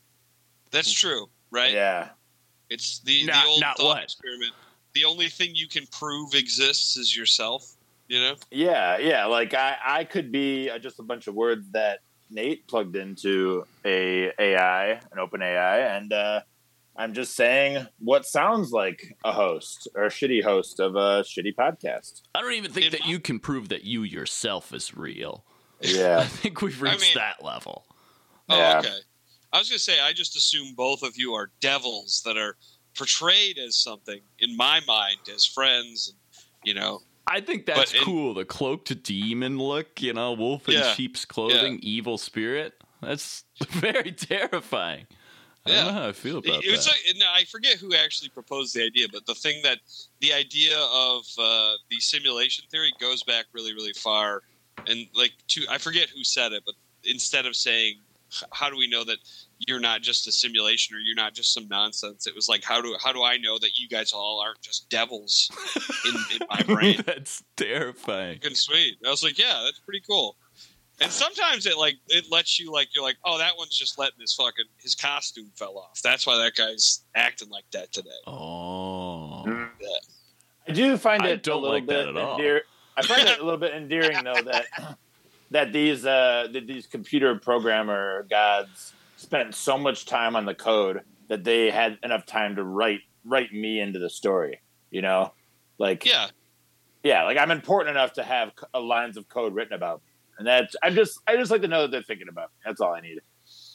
[0.70, 1.72] That's true, right?
[1.72, 2.08] Yeah.
[2.70, 4.02] It's the, Not- the old not thought what?
[4.04, 4.52] experiment.
[4.94, 7.74] The only thing you can prove exists is yourself.
[8.08, 8.34] You know?
[8.50, 9.26] Yeah, yeah.
[9.26, 12.00] Like I, I could be uh, just a bunch of words that
[12.30, 16.40] Nate plugged into a AI, an open AI, and uh,
[16.96, 21.54] I'm just saying what sounds like a host or a shitty host of a shitty
[21.54, 22.22] podcast.
[22.34, 25.44] I don't even think In that my- you can prove that you yourself is real.
[25.82, 27.84] Yeah, I think we've I reached mean- that level.
[28.48, 28.78] Oh, Yeah.
[28.78, 28.96] okay.
[29.52, 32.56] I was gonna say I just assume both of you are devils that are
[32.96, 36.08] portrayed as something in my mind as friends.
[36.08, 38.34] And, you know, I think that's But in- cool.
[38.34, 40.94] The cloaked demon look, you know, wolf in Yeah.
[40.94, 42.74] sheep's clothing, evil spirit.
[43.00, 45.06] That's very terrifying.
[45.66, 45.84] I Yeah.
[45.84, 46.92] don't know how I feel about it was that.
[47.06, 49.78] like, no, I forget who actually proposed the idea, but the thing that
[50.20, 54.42] the idea of uh, the simulation theory goes back really, really far,
[54.86, 56.74] and like to I forget who said it, but
[57.04, 58.00] instead of saying "H-
[58.52, 59.18] how do we know that
[59.58, 62.80] you're not just a simulation or you're not just some nonsense, it was like how
[62.80, 65.50] do how do I know that you guys all aren't just devils
[66.04, 67.02] in, in my brain?
[67.06, 68.38] that's terrifying.
[68.40, 68.98] Fucking sweet.
[69.06, 70.36] I was like, yeah, that's pretty cool.
[71.00, 74.20] And sometimes it like it lets you like you're like, oh, that one's just letting
[74.20, 76.00] his fucking his costume fell off.
[76.02, 78.10] That's why that guy's acting like that today.
[78.26, 79.44] Oh.
[79.46, 79.68] Mm.
[80.68, 82.40] I do find I it don't a little like that bit at all.
[82.96, 84.66] I find it a little bit endearing though that
[85.50, 91.00] that these uh, that these computer programmer gods spent so much time on the code
[91.28, 94.60] that they had enough time to write write me into the story.
[94.90, 95.32] You know,
[95.78, 96.28] like Yeah,
[97.02, 100.12] yeah, like I'm important enough to have c- uh, lines of code written about me,
[100.38, 102.56] and that's I just I just like to know that they're thinking about me.
[102.64, 103.18] That's all I need.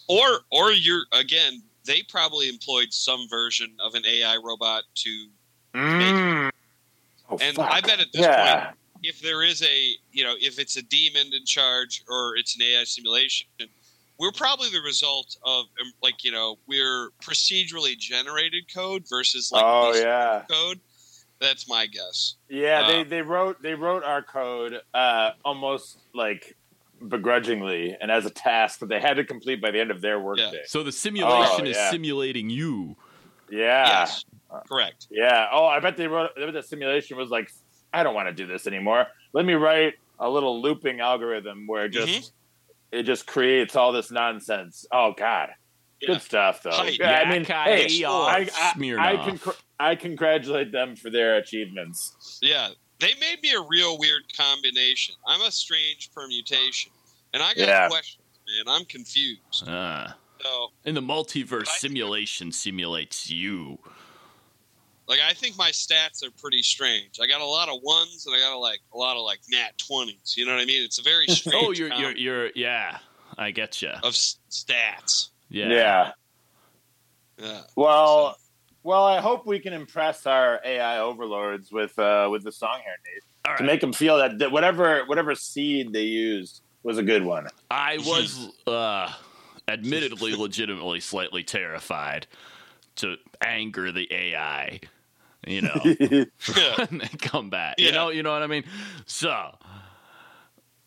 [0.07, 1.61] or or you're again.
[1.85, 5.27] They probably employed some version of an AI robot to,
[5.75, 6.49] Mm.
[7.29, 7.69] Oh, and fuck.
[7.71, 8.65] I bet at this yeah.
[8.67, 12.55] point, if there is a you know if it's a demon in charge or it's
[12.55, 13.47] an AI simulation,
[14.17, 19.63] we're probably the result of um, like you know we're procedurally generated code versus like
[19.65, 20.43] oh yeah.
[20.49, 20.79] code.
[21.41, 22.35] That's my guess.
[22.47, 26.55] Yeah, they, Uh, they wrote they wrote our code uh, almost like
[27.05, 30.19] begrudgingly and as a task that they had to complete by the end of their
[30.19, 30.61] workday.
[30.67, 31.91] So the simulation Oh, is yeah.
[31.91, 32.95] simulating you.
[33.51, 33.87] Yeah.
[33.87, 34.25] Yes,
[34.69, 35.07] correct.
[35.11, 35.47] Yeah.
[35.51, 37.51] Oh, I bet they wrote I bet the simulation was like,
[37.93, 39.05] I don't want to do this anymore.
[39.33, 42.99] Let me write a little looping algorithm where it just Mm-hmm.
[42.99, 44.85] it just creates all this nonsense.
[44.91, 45.49] Oh God.
[46.01, 46.07] Yeah.
[46.07, 46.71] Good stuff though.
[46.71, 46.99] Height.
[46.99, 49.39] Yeah, I mean, hey, Yakov I, I, I, Smirnoff.
[49.39, 52.39] conc- I congratulate them for their achievements.
[52.41, 52.69] Yeah,
[52.99, 55.15] they made me a real weird combination.
[55.25, 56.91] I'm a strange permutation,
[57.33, 57.87] and I got Yeah.
[57.87, 58.23] questions,
[58.65, 58.75] man.
[58.75, 59.63] I'm confused.
[59.67, 60.17] Ah.
[60.41, 63.79] So, and the multiverse I- simulation simulates you.
[65.07, 67.19] Like, I think my stats are pretty strange.
[67.21, 69.39] I got a lot of ones, and I got a, like a lot of like
[69.49, 70.35] nat twenties.
[70.37, 70.83] You know what I mean?
[70.83, 71.63] It's a very strange.
[71.65, 72.97] Oh, you're you're you're yeah.
[73.37, 73.89] I get you.
[73.89, 75.29] of s- stats.
[75.49, 75.69] Yeah.
[75.69, 76.11] yeah.
[77.37, 77.61] Yeah.
[77.75, 78.37] Well,
[78.83, 82.93] well, I hope we can impress our AI overlords with uh, with the song here,
[83.05, 87.03] Nate, All to make them feel that, that whatever whatever seed they used was a
[87.03, 87.47] good one.
[87.71, 89.11] I was uh
[89.67, 92.27] admittedly legitimately slightly terrified
[92.97, 94.79] to anger the AI.
[95.45, 95.95] You know.
[96.57, 96.75] Yeah.
[96.89, 97.79] when they come back.
[97.79, 98.63] You know, you know what I mean?
[99.05, 99.55] So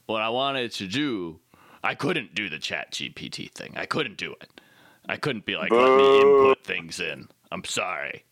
[0.07, 1.41] what I wanted to do,
[1.83, 3.73] I couldn't do the chat GPT thing.
[3.77, 4.61] I couldn't do it.
[5.09, 6.21] I couldn't be like, let me Boo.
[6.21, 7.29] input things in.
[7.53, 8.25] I'm sorry.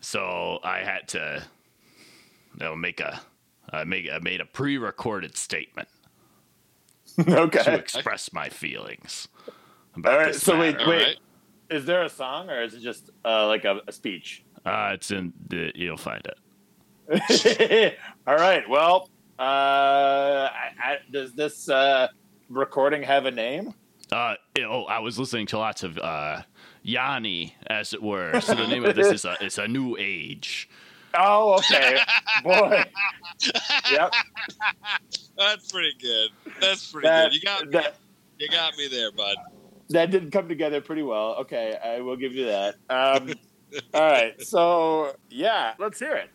[0.00, 1.42] So I had to
[2.54, 3.20] you know, make a
[3.72, 5.88] I make I made a pre-recorded statement
[7.28, 7.62] okay.
[7.62, 9.28] to express my feelings.
[9.96, 10.32] About All right.
[10.32, 10.84] this So wait, matter.
[10.84, 11.18] All wait.
[11.72, 11.78] Right.
[11.78, 14.44] Is there a song or is it just uh, like a, a speech?
[14.64, 17.98] Uh, it's in the, you'll find it.
[18.26, 18.68] All right.
[18.68, 19.08] Well,
[19.38, 22.08] uh, I, I, does this uh,
[22.48, 23.74] recording have a name?
[24.10, 26.42] Uh, oh, I was listening to lots of uh,
[26.82, 28.40] Yanni, as it were.
[28.40, 30.68] So the name of this is a, it's a new age.
[31.14, 31.98] Oh, okay.
[32.44, 32.84] Boy.
[33.90, 34.12] Yep.
[35.38, 36.30] That's pretty good.
[36.60, 37.34] That's pretty That, good.
[37.34, 37.80] You got me.
[38.38, 39.36] You got me there, bud.
[39.90, 41.36] That didn't come together pretty well.
[41.40, 42.76] Okay, I will give you that.
[42.88, 43.32] Um,
[43.94, 46.30] all right, so yeah, let's hear it.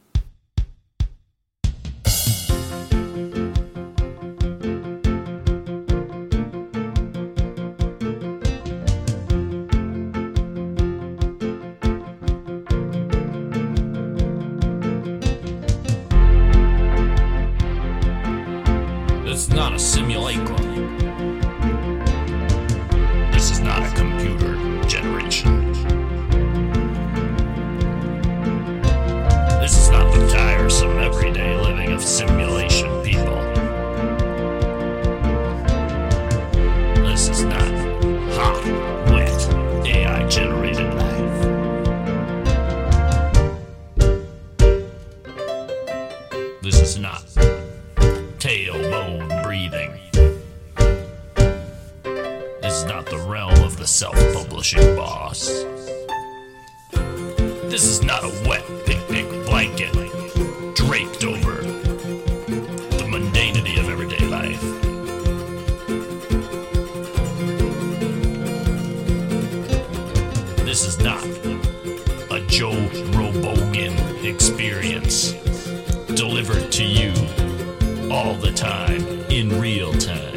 [80.07, 80.33] Time.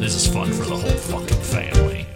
[0.00, 2.11] This is fun for the whole fucking family.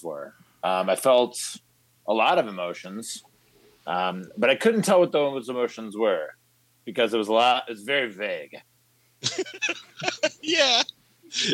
[0.00, 0.34] Before.
[0.62, 1.38] Um, I felt
[2.08, 3.22] a lot of emotions,
[3.86, 6.28] um, but I couldn't tell what those emotions were
[6.84, 7.64] because it was a lot.
[7.68, 8.56] It's very vague.
[10.42, 10.82] yeah,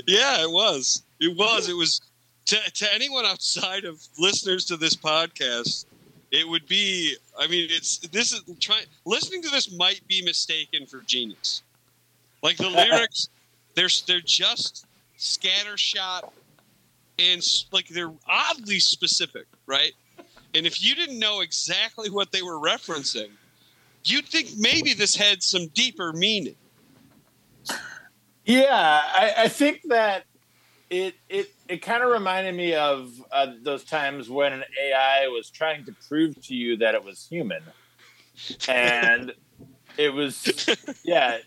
[0.07, 1.03] yeah, it was.
[1.20, 1.68] It was.
[1.68, 2.01] It was
[2.47, 5.86] to to anyone outside of listeners to this podcast.
[6.30, 7.16] It would be.
[7.38, 8.86] I mean, it's this is trying.
[9.05, 11.62] Listening to this might be mistaken for genius.
[12.42, 13.28] Like the lyrics,
[13.74, 14.86] they're they're just
[15.18, 16.30] scattershot
[17.19, 17.43] and
[17.73, 19.93] like they're oddly specific, right?
[20.55, 23.31] And if you didn't know exactly what they were referencing,
[24.05, 26.57] you'd think maybe this had some deeper meaning.
[28.45, 30.25] Yeah, I, I think that
[30.89, 35.51] it it it kind of reminded me of uh, those times when an AI was
[35.51, 37.62] trying to prove to you that it was human,
[38.69, 39.33] and
[39.99, 40.71] it was
[41.05, 41.39] yeah,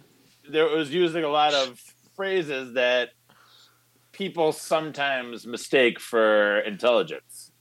[0.49, 1.79] there was using a lot of
[2.15, 3.11] phrases that
[4.19, 7.51] people sometimes mistake for intelligence.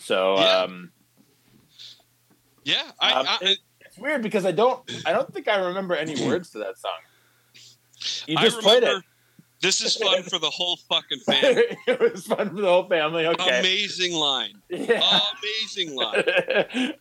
[0.00, 0.58] So Yeah.
[0.60, 0.92] um,
[2.64, 5.94] Yeah, I, Um, I, it- it's weird because I don't I don't think I remember
[5.94, 7.00] any words to that song.
[8.26, 9.02] You just played it.
[9.62, 11.64] this is fun for the whole fucking family.
[11.86, 13.26] it was fun for the whole family.
[13.26, 13.60] Okay.
[13.60, 14.54] Amazing line.
[14.68, 15.20] Yeah.
[15.40, 16.24] Amazing line.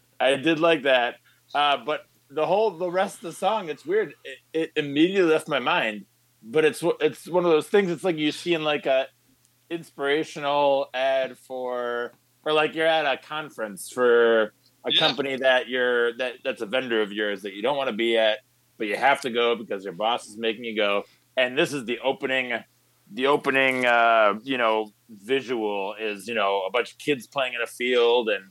[0.22, 1.16] I did like that.
[1.54, 4.14] Uh, but the whole the rest of the song, it's weird.
[4.24, 6.06] It, it immediately left my mind.
[6.44, 7.90] But it's it's one of those things.
[7.90, 9.08] It's like you see in like a
[9.70, 12.14] inspirational ad for,
[12.46, 14.54] or like you're at a conference for
[14.86, 15.00] a Yeah.
[15.00, 18.18] company that you're that that's a vendor of yours that you don't want to be
[18.18, 18.40] at,
[18.78, 21.04] but you have to go because your boss is making you go.
[21.38, 22.54] And this is the opening
[23.12, 27.62] the opening uh you know visual is you know a bunch of kids playing in
[27.62, 28.46] a field and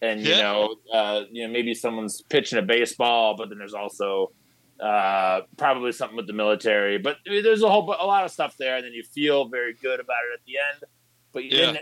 [0.00, 0.38] and you Yeah.
[0.38, 4.32] know uh you know maybe someone's pitching a baseball but then there's also
[4.80, 8.30] uh probably something with the military but I mean, there's a whole a lot of
[8.30, 10.84] stuff there and then you feel very good about it at the end
[11.32, 11.76] but you Yeah.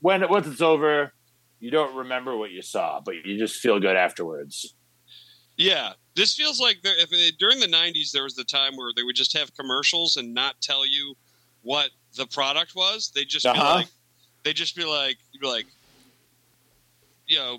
[0.00, 1.12] when once it's over
[1.60, 4.74] you don't remember what you saw but you just feel good afterwards
[5.56, 8.92] Yeah, this feels like there, if it, during the '90s there was the time where
[8.96, 11.14] they would just have commercials and not tell you
[11.62, 13.12] what the product was.
[13.14, 13.76] They just Uh-huh.
[13.76, 13.86] like,
[14.44, 15.66] they just be like, be like,
[17.26, 17.58] you know,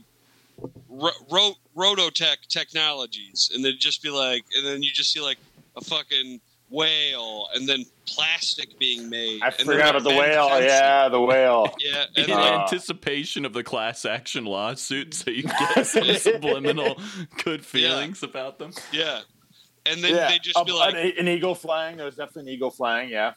[0.89, 5.37] ro- ro- Rototech Technologies, and they'd just be like, and then you just see like
[5.75, 6.39] a fucking
[6.69, 9.41] whale, and then plastic being made.
[9.43, 10.67] i and then, forgot about the whale manufacturing.
[10.69, 15.29] yeah the whale Yeah, and in like, Uh, anticipation of the class action lawsuit, so
[15.31, 15.43] you
[15.75, 16.99] get some subliminal
[17.43, 18.71] good feelings about them.
[18.91, 19.21] yeah,
[19.85, 22.55] and then yeah they just be Um, like, an, an eagle flying there's definitely an
[22.55, 23.33] eagle flying yeah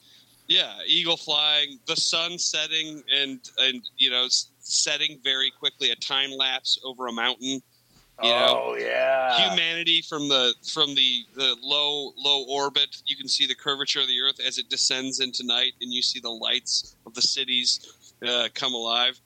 [0.48, 5.96] Yeah, eagle flying, the sun setting, and and you know s- setting very quickly, a
[5.96, 7.60] time lapse over a mountain.
[8.22, 12.96] You know, oh yeah humanity from the from the the low low orbit.
[13.04, 16.00] You can see the curvature of the Earth as it descends into night, and you
[16.00, 17.92] see the lights of the cities
[18.26, 19.20] uh, come alive.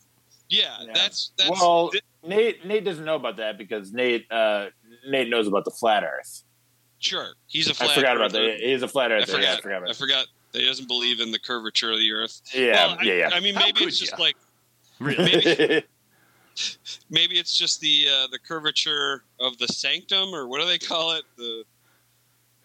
[0.48, 0.92] Yeah, Yeah.
[0.92, 4.70] that's that's well, th- Nate Nate doesn't know about that because Nate uh,
[5.08, 6.42] Nate knows about the flat Earth.
[6.98, 7.28] sure.
[7.46, 8.56] He's a I flat forgot about that.
[8.58, 9.42] He's a flat I forgot.
[9.42, 12.10] Yeah, I forgot I about forgot that he doesn't believe in the curvature of the
[12.10, 12.40] Earth.
[12.52, 14.24] Yeah, Well, I, yeah, I mean, maybe it's just ya?
[14.24, 14.36] like
[15.00, 15.24] Really?
[15.24, 15.84] maybe
[17.10, 21.12] maybe it's just the uh, the curvature of the sanctum or what do they call
[21.12, 21.64] it the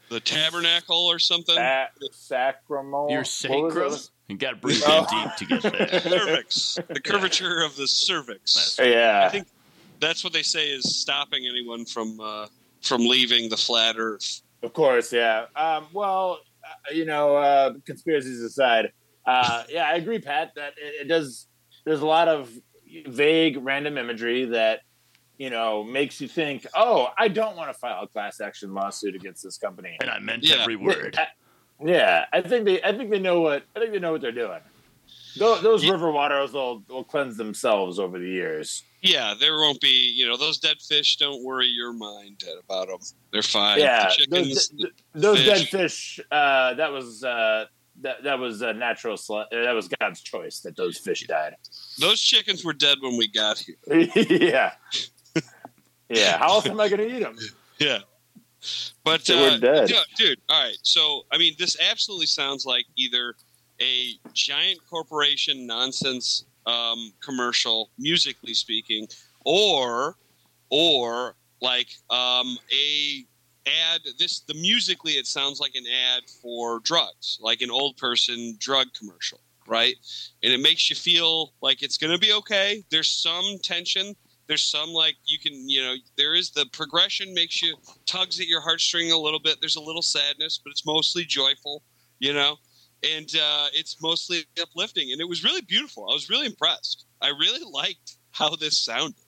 [0.09, 1.87] the tabernacle or something yeah.
[2.11, 3.09] Sacrament.
[3.09, 3.93] Your sacrum?
[4.27, 5.07] You got to breathe in Oh.
[5.09, 5.99] deep to get there.
[6.01, 9.23] cervix the curvature of the cervix Yeah.
[9.25, 9.47] I think
[9.99, 12.47] that's what they say is stopping anyone from uh,
[12.81, 15.45] from leaving the flat earth Of course, yeah.
[15.55, 18.91] Um, well, uh, you know, uh, conspiracies aside,
[19.25, 21.47] uh, yeah, I agree, Pat, that it, it does.
[21.85, 22.49] There's a lot of
[23.07, 24.81] vague, random imagery that
[25.37, 29.15] you know, makes you think, oh, I don't want to file a class action lawsuit
[29.15, 29.97] against this company.
[29.99, 30.61] And I meant Yeah.
[30.61, 31.17] every word.
[31.83, 34.31] Yeah, I think they, I think they know what, I think they know what they're
[34.31, 34.61] doing.
[35.37, 35.91] Those, those Yeah.
[35.91, 38.81] river waters will, will cleanse themselves over the years.
[39.01, 40.13] Yeah, there won't be.
[40.15, 41.17] You know, those dead fish.
[41.17, 42.99] Don't worry your mind about them.
[43.33, 43.79] They're fine.
[43.79, 44.69] yeah, the chickens.
[44.69, 45.47] those, those fish.
[45.47, 46.19] dead fish.
[46.31, 47.65] Uh, that was uh,
[48.01, 49.17] that that was a natural.
[49.17, 51.55] Sele- uh, that was God's choice that those fish died.
[51.99, 53.75] those chickens were dead when we got here.
[54.29, 54.73] yeah,
[56.09, 56.37] yeah.
[56.37, 57.35] How else am I going to eat them?
[57.79, 57.99] Yeah.
[59.03, 59.89] But They were uh, dead.
[59.91, 60.77] yeah, dude, all right.
[60.81, 63.35] So, I mean, this absolutely sounds like either
[63.79, 69.07] a giant corporation nonsense um, commercial, musically speaking,
[69.45, 70.15] or
[70.71, 73.25] or like um, a
[73.67, 74.01] ad.
[74.19, 78.87] This the musically, it sounds like an ad for drugs, like an old person drug
[78.97, 79.95] commercial, right?
[80.43, 82.83] And it makes you feel like it's going to be okay.
[82.89, 84.15] There's some tension.
[84.47, 88.47] There's some like you can, you know, there is the progression makes you tugs at
[88.47, 89.57] your heartstring a little bit.
[89.59, 91.81] There's a little sadness, but it's mostly joyful,
[92.19, 92.57] you know,
[93.03, 95.11] and uh, it's mostly uplifting.
[95.11, 96.07] And it was really beautiful.
[96.09, 97.05] I was really impressed.
[97.21, 99.24] I really liked how this sounded.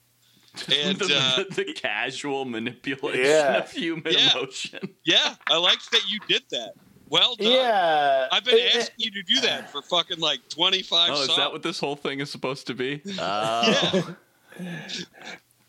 [0.71, 3.57] And the, uh, the, the casual manipulation Yeah.
[3.57, 4.31] of human Yeah.
[4.31, 4.79] emotion.
[5.05, 6.73] yeah, I liked that you did that.
[7.09, 7.51] Well done.
[7.51, 11.13] Yeah, I've been It- it- asking you to do that for fucking like 25 Oh,
[11.13, 11.37] is songs.
[11.37, 13.01] that what this whole thing is supposed to be?
[13.19, 14.15] Oh.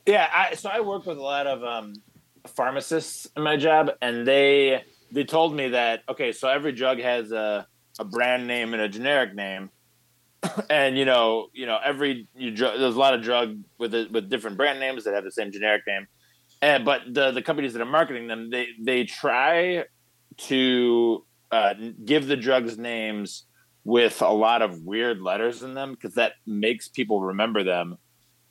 [0.07, 1.95] Yeah, I, so I work with a lot of um,
[2.47, 4.82] pharmacists in my job, and they
[5.12, 7.66] they told me that okay, so every drug has a,
[7.99, 9.68] a brand name and a generic name,
[10.70, 14.12] and you know, you know, every you dr- there's a lot of drug with it
[14.12, 16.07] with different brand names that have the same generic name,
[16.62, 19.84] and but the the companies that are marketing them, they they try
[20.39, 21.74] to uh,
[22.05, 23.47] give the drugs names
[23.84, 27.97] with a lot of weird letters in them because that makes people remember them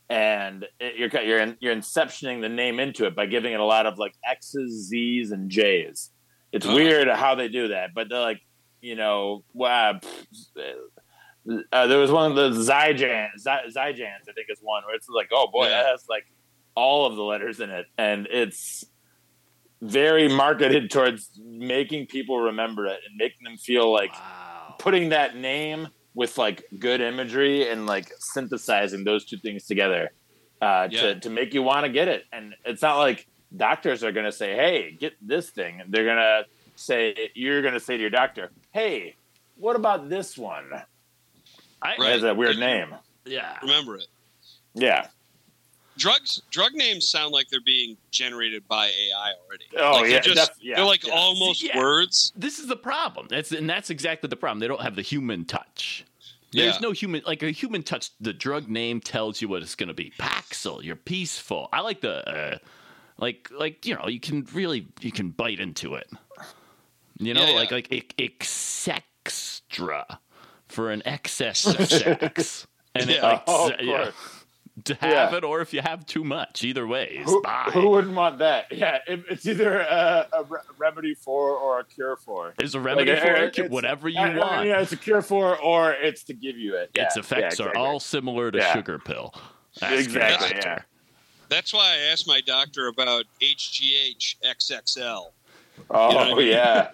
[0.10, 3.66] and it, you're you're in, you're inceptioning the name into it by giving it a
[3.66, 6.12] lot of like X's, Z's, and J's.
[6.52, 6.74] It's Oh.
[6.74, 8.42] weird how they do that, but they're like,
[8.82, 10.00] you know, wow.
[11.72, 15.08] Uh, there was one of the Zyjan, Zy- Zygans, I think is one where it's
[15.10, 15.70] like, oh boy, Yeah.
[15.82, 16.26] that has like
[16.76, 18.86] all of the letters in it, and it's
[19.82, 24.76] very marketed towards making people remember it and making them feel like Wow.
[24.80, 30.12] putting that name with like good imagery and like synthesizing those two things together
[30.62, 31.02] uh, Yeah.
[31.14, 32.26] to, to make you want to get it.
[32.34, 35.84] And it's not like doctors are going to say, hey, get this thing.
[35.88, 36.45] They're going to
[36.76, 39.16] say, you're going to say to your doctor, hey,
[39.58, 40.72] what about this one?
[41.82, 42.93] I, It has a weird name.
[43.25, 43.57] Yeah.
[43.61, 44.07] Remember it.
[44.73, 45.07] Yeah.
[45.97, 49.65] Drugs, drug names sound like they're being generated by AI already.
[49.78, 51.13] Oh, Like, they're yeah, just- def- yeah, they're like yeah.
[51.13, 51.78] almost Yeah.
[51.78, 52.32] words.
[52.36, 53.28] This is the problem.
[53.30, 54.59] That's and that's exactly the problem.
[54.59, 56.05] They don't have the human touch.
[56.51, 56.80] There's Yeah.
[56.82, 58.11] no human like a human touch.
[58.21, 60.13] The drug name tells you what it's going to be.
[60.19, 61.67] Paxil, you're peaceful.
[61.73, 62.57] I like the uh,
[63.17, 66.09] like like you know you can really you can bite into it.
[67.19, 67.55] You know Yeah, yeah.
[67.55, 70.19] like like ex- extra
[70.70, 72.68] for an excess of sex.
[72.95, 73.22] And it Yeah.
[73.28, 74.11] like Oh, of yeah,
[74.86, 75.38] to have Yeah.
[75.38, 76.63] it or if you have too much.
[76.63, 77.41] Either way, Who,
[77.74, 78.72] who wouldn't want that?
[78.72, 80.45] Yeah, it, it's either a, a
[80.78, 82.53] remedy for or a cure for.
[82.57, 83.43] There's a remedy Like, for it.
[83.57, 84.68] it's- Whatever you I- I- want.
[84.68, 86.91] Yeah, it's a cure for or it's to give you it.
[86.95, 88.74] Yeah, its effects yeah, are all similar to Yeah.
[88.74, 89.34] sugar pill.
[89.82, 90.80] Ask Exactly, yeah.
[91.49, 95.28] That's why I asked my doctor about HGH XXL.
[95.89, 96.47] Oh You know what I mean?
[96.47, 96.88] yeah,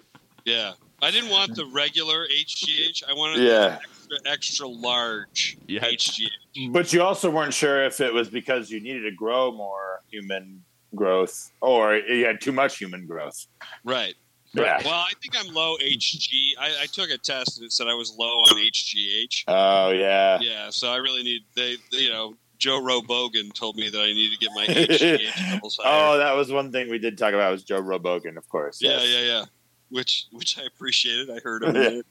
[0.44, 0.72] Yeah.
[1.02, 3.04] I didn't want the regular HGH.
[3.08, 3.78] I wanted yeah.
[4.08, 6.72] the extra, extra large You had- HGH.
[6.72, 10.62] But you also weren't sure if it was because you needed to grow more human
[10.94, 13.46] growth or you had too much human growth.
[13.84, 14.14] Right.
[14.54, 14.80] Yeah.
[14.84, 16.28] Well, I think I'm low HG.
[16.58, 19.44] I, I took a test and it said I was low on HGH.
[19.48, 20.38] Oh yeah.
[20.40, 24.32] Yeah, so I really need they, you know, Joe Robogan told me that I need
[24.32, 26.14] to get my HGH levels higher.
[26.14, 28.80] Oh, that was one thing we did talk about was Joe Robogan, of course.
[28.80, 29.08] yeah, yes.
[29.08, 29.44] yeah, yeah.
[29.90, 31.30] Which which I appreciated.
[31.30, 31.72] I heard him.
[31.74, 32.02] there.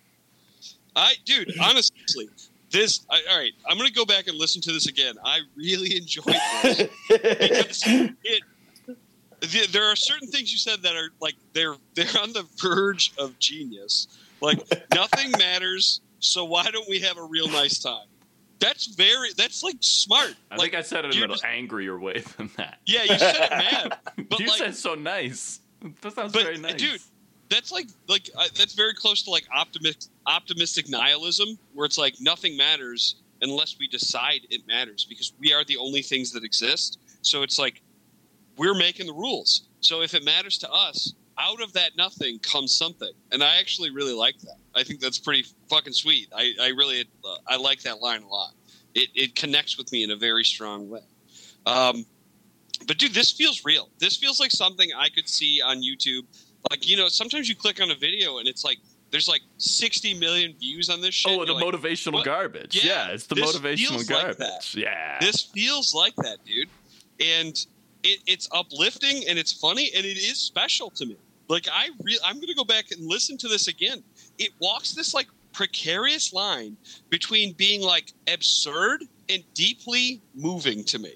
[0.95, 2.29] I dude, honestly,
[2.69, 3.51] this I, all right.
[3.69, 5.15] I'm gonna go back and listen to this again.
[5.23, 6.89] I really enjoyed this.
[7.09, 7.83] because
[8.23, 8.43] it
[9.41, 13.13] the, there are certain things you said that are like they're they're on the verge
[13.17, 14.07] of genius.
[14.39, 14.59] Like
[14.93, 18.07] nothing matters, so why don't we have a real nice time?
[18.59, 20.35] That's very that's like smart.
[20.51, 22.79] I like, think I said it in you're an just- angrier way than that.
[22.85, 23.97] yeah, you said it mad,
[24.29, 25.59] but you like said so nice.
[26.01, 26.75] That sounds But, very nice.
[26.75, 27.01] dude,
[27.53, 32.15] that's like like uh, that's very close to like optimistic optimistic nihilism, where it's like
[32.19, 36.99] nothing matters unless we decide it matters because we are the only things that exist.
[37.21, 37.81] So it's like
[38.57, 39.67] we're making the rules.
[39.81, 43.91] So if it matters to us, out of that nothing comes something, and I actually
[43.91, 44.57] really like that.
[44.75, 46.29] I think that's pretty fucking sweet.
[46.35, 48.53] I I really uh, I like that line a lot.
[48.95, 51.01] It it connects with me in a very strong way.
[51.65, 52.05] Um,
[52.87, 53.89] but dude, this feels real.
[53.99, 56.23] This feels like something I could see on YouTube.
[56.71, 58.77] Like you know, sometimes you click on a video and it's like
[59.11, 61.37] there's like 60 million views on this shit.
[61.39, 62.25] Oh, the like, motivational what?
[62.25, 62.83] garbage.
[62.83, 64.37] Yeah, Yeah, it's the this motivational feels like garbage.
[64.37, 64.75] that.
[64.75, 65.17] yeah.
[65.19, 66.67] this feels like that, dude.
[67.19, 67.53] And
[68.03, 71.17] it, it's uplifting and it's funny and it is special to me.
[71.47, 74.03] Like I re- I'm gonna go back and listen to this again.
[74.39, 76.75] It walks this like precarious line
[77.09, 81.13] between being like absurd and deeply moving to me.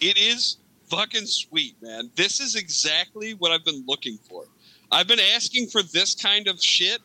[0.00, 0.58] It is
[0.90, 2.10] fucking sweet, man.
[2.16, 4.44] This is exactly what I've been looking for.
[4.92, 7.00] I've been asking for this kind of shit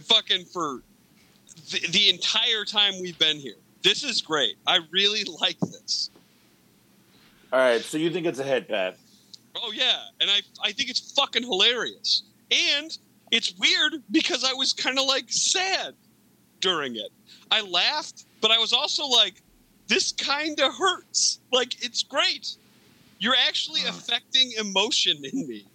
[0.00, 0.82] fucking for
[1.70, 3.56] the, the entire time we've been here.
[3.82, 4.56] This is great.
[4.66, 6.10] I really like this.
[7.52, 8.96] All right, so you think it's a hit, Pat?
[9.56, 12.22] Oh yeah, and I I think it's fucking hilarious.
[12.50, 12.96] And
[13.30, 15.94] it's weird because I was kind of like sad
[16.60, 17.10] during it.
[17.50, 19.42] I laughed, but I was also like
[19.86, 21.40] this kind of hurts.
[21.50, 22.56] Like it's great.
[23.18, 23.90] You're actually uh.
[23.90, 25.66] affecting emotion in me.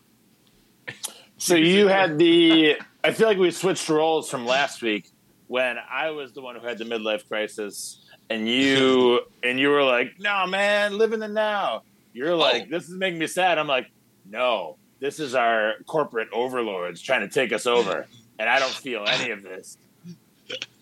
[1.38, 2.78] So you had the.
[3.04, 5.12] I feel like we switched roles from last week
[5.48, 9.84] when I was the one who had the midlife crisis, and you and you were
[9.84, 11.84] like, "No, man, live in the now."
[12.14, 12.38] You're oh.
[12.38, 12.68] like, Oh.
[12.70, 13.91] "This is making me sad." I'm like,
[14.26, 18.08] "No, this is our corporate overlords trying to take us over,
[18.39, 19.78] and I don't feel any of this."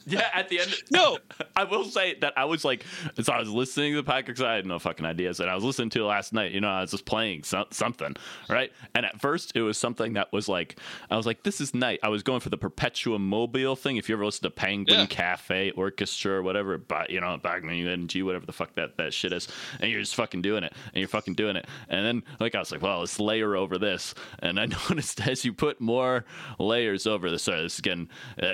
[0.06, 0.74] yeah, at the end.
[0.92, 1.18] No.
[1.56, 2.86] I will say that I was like,
[3.22, 5.64] so I was listening to the podcast I had no fucking ideas, and I was
[5.64, 6.52] listening to it last night.
[6.52, 8.16] You know, I was just playing so- something,
[8.50, 8.72] right?
[8.96, 10.80] And at first, it was something that was like,
[11.10, 12.00] I was like, this is night.
[12.04, 13.98] I was going for the Perpetuum mobile thing.
[13.98, 15.06] If you ever listen to Penguin Yeah.
[15.06, 19.34] Cafe Orchestra or whatever, but you know, Bagman UNG, whatever the fuck that that shit
[19.34, 19.48] is,
[19.80, 22.60] and you're just fucking doing it, and you're fucking doing it, and then like I
[22.60, 26.26] was like, well, let's layer over this, and I noticed as you put more
[26.60, 28.10] layers over this, sorry, this is getting
[28.42, 28.54] uh,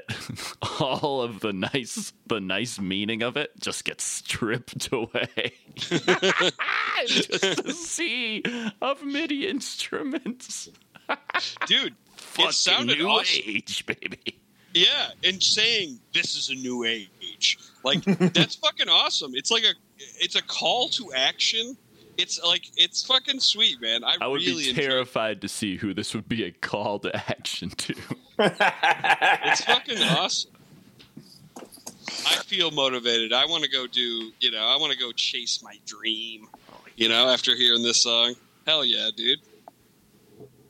[0.80, 5.54] all of the nice, the nice meaning of it just gets stripped away.
[7.08, 8.44] just a sea
[8.82, 10.70] of MIDI instruments.
[11.68, 13.42] Dude, Fucking it sounded new awesome.
[13.46, 14.40] age, baby.
[14.74, 17.58] Yeah, and saying this is a new age.
[17.84, 19.32] Like that's fucking awesome.
[19.34, 19.74] It's like a
[20.20, 21.78] it's a call to action.
[22.18, 24.04] It's like it's fucking sweet, man.
[24.04, 27.16] I, I would really be terrified to see who this would be a call to
[27.30, 27.96] action to.
[28.40, 30.52] It's fucking awesome.
[32.08, 33.34] I feel motivated.
[33.34, 36.48] I want to go do, you know, I want to go chase my dream.
[36.96, 38.36] You know, after hearing this song.
[38.66, 39.40] Hell yeah, dude.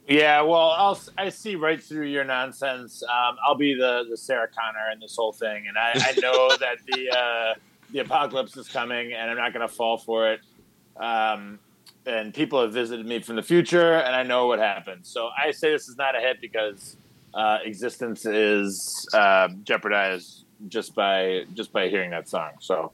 [0.07, 3.03] Yeah, well, I'll I see right through your nonsense.
[3.03, 6.49] Um, I'll be the the Sarah Connor in this whole thing, and I, I know
[6.59, 7.53] that the uh,
[7.91, 10.41] the apocalypse is coming, and I'm not going to fall for it.
[10.97, 11.59] Um,
[12.05, 15.05] and people have visited me from the future, and I know what happened.
[15.05, 16.95] So I say this is not a hit because
[17.33, 22.51] uh, existence is uh, jeopardized just by just by hearing that song.
[22.59, 22.91] So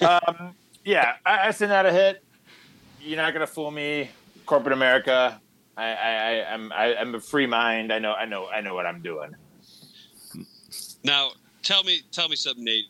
[0.00, 2.22] um, yeah, I, I say not a hit.
[3.00, 4.10] You're not going to fool me,
[4.46, 5.40] corporate America.
[5.76, 7.92] I, I, I I'm I, I'm a free mind.
[7.92, 9.34] I know I know I know what I'm doing.
[11.02, 11.30] Now,
[11.62, 12.84] tell me tell me something, Nate.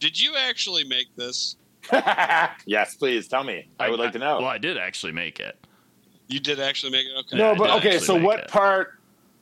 [0.00, 1.56] Did you actually make this?
[2.66, 3.68] yes, please tell me.
[3.78, 4.38] I would like to know.
[4.38, 5.56] Well, I did actually make it.
[6.28, 7.16] You did actually make it?
[7.20, 7.38] Okay.
[7.38, 7.98] no, but okay.
[7.98, 8.48] So what it.
[8.48, 8.98] part?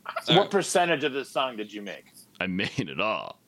[0.06, 0.50] All What right.
[0.50, 2.04] percentage of this song did you make?
[2.40, 3.39] I made it all.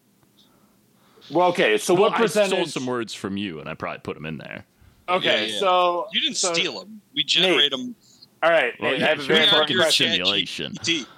[1.33, 1.79] Well, okay.
[1.79, 4.37] So well, what I stole some words from you, and I probably put them in
[4.39, 4.65] there.
[5.09, 5.61] okay, Yeah, yeah.
[5.61, 7.01] so You didn't so- steal them.
[7.15, 7.95] We generate them.
[8.43, 10.75] All right, Well, Nate, yeah, I have a very we are important fucking your simulation.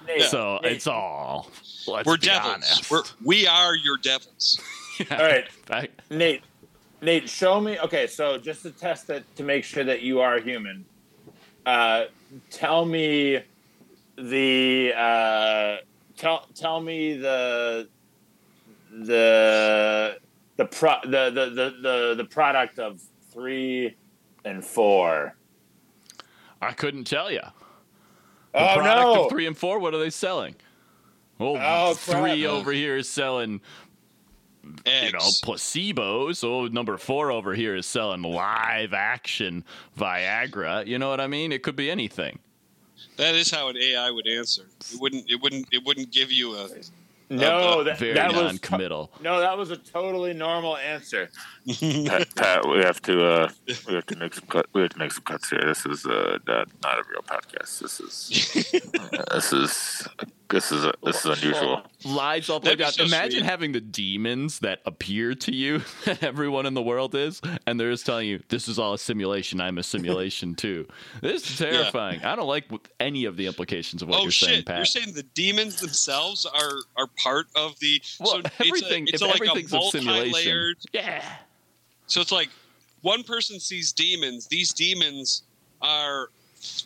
[0.07, 1.49] Nate, So Nate, it's all.
[1.87, 2.89] Let's We're be devils.
[2.91, 4.59] We're, we are your devils.
[4.99, 5.05] Yeah.
[5.17, 5.45] All right.
[5.67, 6.43] Back- Nate,
[7.01, 7.79] Nate, show me.
[7.79, 10.85] Okay, so just to test it to make sure that you are human,
[11.65, 12.05] uh,
[12.51, 13.39] tell me
[14.17, 15.77] the uh,
[16.17, 17.87] tell tell me the
[19.03, 20.17] the
[20.57, 23.01] the pro the the the the, the product of
[23.31, 23.95] three
[24.45, 25.35] and four.
[26.61, 27.41] I couldn't tell you.
[28.53, 29.23] The Oh product no!
[29.25, 29.79] of three and four.
[29.79, 30.55] What are they selling?
[31.37, 32.51] Well, Oh, three crap.
[32.53, 33.59] over here is selling,
[34.85, 35.07] Eggs.
[35.07, 36.37] you know, placebos.
[36.37, 39.65] So number four over here is selling live action
[39.97, 40.87] Viagra.
[40.87, 41.51] You know what I mean?
[41.51, 42.39] It could be anything.
[43.17, 44.63] that is how an AI would answer.
[44.93, 45.29] It wouldn't.
[45.29, 45.67] It wouldn't.
[45.73, 46.69] It wouldn't give you a.
[47.29, 49.11] no, that, Very that was non-committal.
[49.21, 51.29] no, that was a totally normal answer.
[51.79, 53.49] Pat, Pat, we have to uh,
[53.87, 54.67] we have to make some cut.
[54.73, 55.61] We have to make some cuts here.
[55.65, 57.79] This is uh, not, not a real podcast.
[57.79, 58.71] This is
[59.31, 60.07] this is
[60.49, 61.81] this is this is unusual.
[62.05, 62.91] lies all the way That'd be down.
[63.09, 63.45] so Imagine sweet.
[63.49, 67.91] having the demons that appear to you that everyone in the world is, and they're
[67.91, 69.59] just telling you, "This is all a simulation.
[69.59, 70.87] I'm a simulation too."
[71.21, 72.23] This is terrifying.
[72.23, 72.65] I don't like
[72.99, 74.49] any of the implications of what oh you're shit!
[74.49, 74.77] saying, Pat.
[74.77, 78.01] You're saying the demons themselves are are part of the.
[78.19, 79.07] well, so everything.
[79.07, 80.77] It's a, it's a, like everything's a multi-layered.
[80.93, 81.23] yeah.
[82.07, 82.49] So it's like
[83.01, 84.47] one person sees demons.
[84.47, 85.43] These demons
[85.81, 86.29] are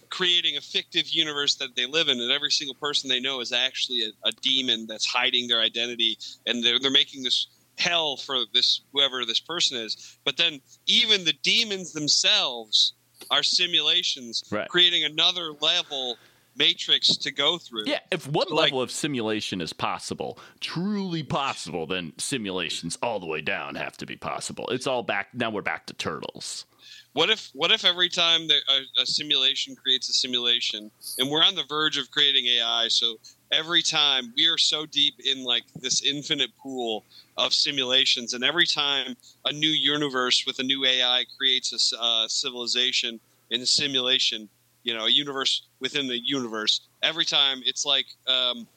[0.09, 3.51] creating a fictive universe that they live in, and every single person they know is
[3.51, 7.47] actually a, a demon that's hiding their identity, and they're, they're making this
[7.77, 10.17] hell for this whoever this person is.
[10.25, 12.93] But then even the demons themselves
[13.31, 14.67] are simulations, Right.
[14.67, 16.17] creating another level
[16.59, 17.85] matrix to go through.
[17.87, 23.19] Yeah, if one So, like- level of simulation is possible, truly possible, then simulations all
[23.19, 24.67] the way down have to be possible.
[24.67, 25.49] It's all back now.
[25.49, 26.65] We're back to turtles.
[27.13, 31.55] What if what if every time a, a simulation creates a simulation, and we're on
[31.55, 33.17] the verge of creating AI, so
[33.51, 37.05] every time we are so deep in like this infinite pool
[37.35, 39.15] of simulations, and every time
[39.45, 43.19] a new universe with a new AI creates a uh, civilization
[43.49, 44.47] in a simulation,
[44.83, 46.87] you know, a universe within the universe.
[47.03, 48.67] Every time it's like um,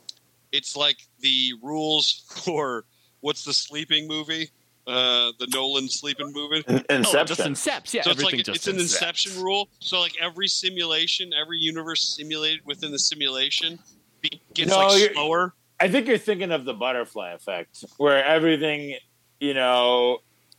[0.52, 2.84] it's like the rules for
[3.20, 4.48] what's the sleeping movie,
[4.86, 6.64] uh, the Nolan sleeping movie.
[6.68, 7.54] Oh, just Inception.
[7.54, 7.94] incepts.
[7.94, 8.80] Yeah, So it's like just it's an incepts.
[8.80, 9.68] inception rule.
[9.78, 13.78] So like every simulation, every universe simulated within the simulation
[14.20, 15.54] be, gets No, like slower.
[15.80, 18.96] I think you're thinking of the butterfly effect, where everything,
[19.40, 20.18] you know,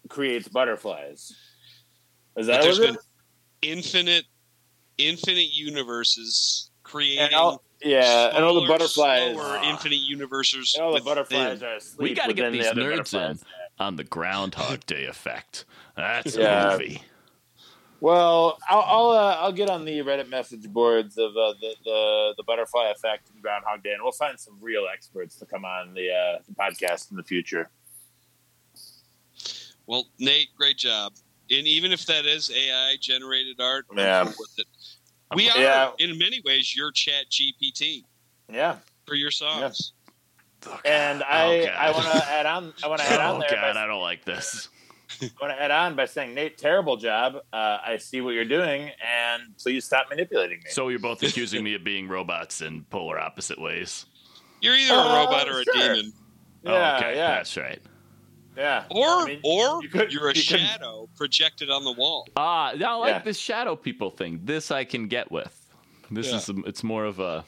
[0.10, 1.32] creates butterflies.
[2.36, 3.06] Is But that there's what it been is?
[3.78, 4.26] infinite,
[5.08, 7.20] infinite universes creating.
[7.26, 9.36] And all, yeah, and all the smaller, butterflies.
[9.36, 10.74] slower, infinite universes.
[10.76, 11.06] and all the within.
[11.16, 12.00] butterflies are asleep.
[12.10, 13.44] We got to get within the these nerds in butterflies.
[13.80, 15.66] on the Groundhog Day effect.
[15.96, 17.02] That's a movie.
[18.00, 22.34] Well, I'll I'll, uh, I'll get on the Reddit message boards of uh, the, the
[22.38, 25.94] the butterfly effect and Groundhog Day, and we'll find some real experts to come on
[25.94, 27.70] the, uh, the podcast in the future.
[29.88, 31.14] Well, Nate, great job.
[31.50, 34.24] And even if that is AI generated art, I'm Yeah.
[34.26, 34.68] with it.
[35.36, 35.92] We are, Yeah.
[36.00, 38.04] in many ways, your Chat GPT
[38.52, 38.78] Yeah,
[39.08, 39.94] for your songs.
[40.66, 43.40] Oh, and I Oh, I want to add on I want to add on Oh
[43.40, 43.50] there.
[43.50, 44.70] God, by, I don't like this.
[45.22, 47.36] I want to add on by saying Nate, terrible job.
[47.52, 50.70] Uh, I see what you're doing, and please stop manipulating me.
[50.70, 54.06] So you're both accusing me of being robots in polar opposite ways.
[54.62, 55.74] You're either a Uh, robot or a sure.
[55.74, 56.14] demon.
[56.64, 57.82] yeah, oh, okay, yeah, that's right.
[58.58, 58.84] Yeah.
[58.90, 62.28] Or I mean, or you could- you're a you could- shadow projected on the wall.
[62.38, 63.20] Ah, I like Yeah.
[63.20, 64.40] this shadow people thing.
[64.44, 65.60] This I can get with.
[66.12, 66.38] This Yeah.
[66.38, 67.44] is it's more of a,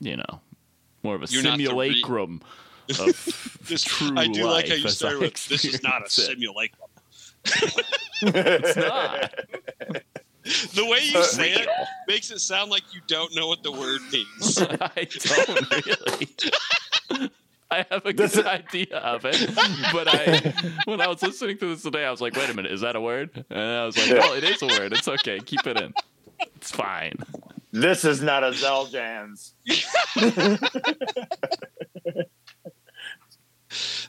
[0.00, 0.40] you know,
[1.02, 2.40] more of a You're not the re- simulacrum
[2.98, 6.10] of This- true I do like how you as started with this is not a
[6.10, 6.88] simulacrum.
[8.22, 9.34] It's not.
[10.72, 11.68] The way you It's say it
[12.06, 14.56] makes it sound like you don't know what the word means.
[14.62, 15.86] I don't
[17.20, 17.30] really.
[17.72, 19.50] I have a This good is- idea of it,
[19.92, 20.54] but I,
[20.86, 22.96] when I was listening to this today, I was like, "Wait a minute, is that
[22.96, 24.18] a word?" And I was like, Yeah.
[24.20, 24.92] "Well, it is a word.
[24.92, 25.38] It's okay.
[25.40, 25.92] Keep it in.
[26.56, 27.14] It's fine."
[27.70, 29.52] this is not a Xeljanz.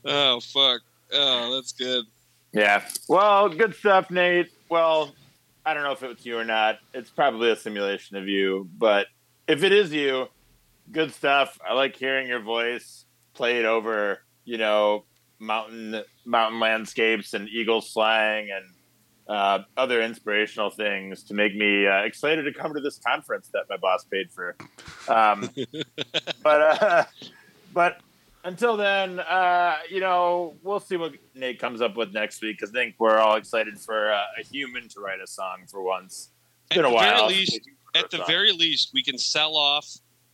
[0.05, 0.81] oh fuck!
[1.11, 2.05] Oh, that's good.
[2.53, 2.83] Yeah.
[3.07, 4.51] Well, good stuff, Nate.
[4.69, 5.13] Well,
[5.65, 6.79] I don't know if it was you or not.
[6.93, 9.07] It's probably a simulation of you, but
[9.47, 10.27] if it is you,
[10.91, 11.59] good stuff.
[11.67, 13.05] I like hearing your voice
[13.39, 15.05] played over, you know,
[15.39, 18.65] mountain mountain landscapes and eagle slang and
[19.29, 23.63] uh, other inspirational things to make me uh, excited to come to this conference that
[23.69, 24.57] my boss paid for.
[25.07, 25.49] Um,
[26.43, 27.05] but uh,
[27.73, 28.01] but
[28.43, 32.71] until then, uh, you know, we'll see what Nate comes up with next week because
[32.71, 36.31] I think we're all excited for uh, a human to write a song for once.
[36.71, 37.27] It's been a while.
[37.27, 37.61] least,
[37.95, 38.27] at the song.
[38.27, 39.87] very least, we can sell off.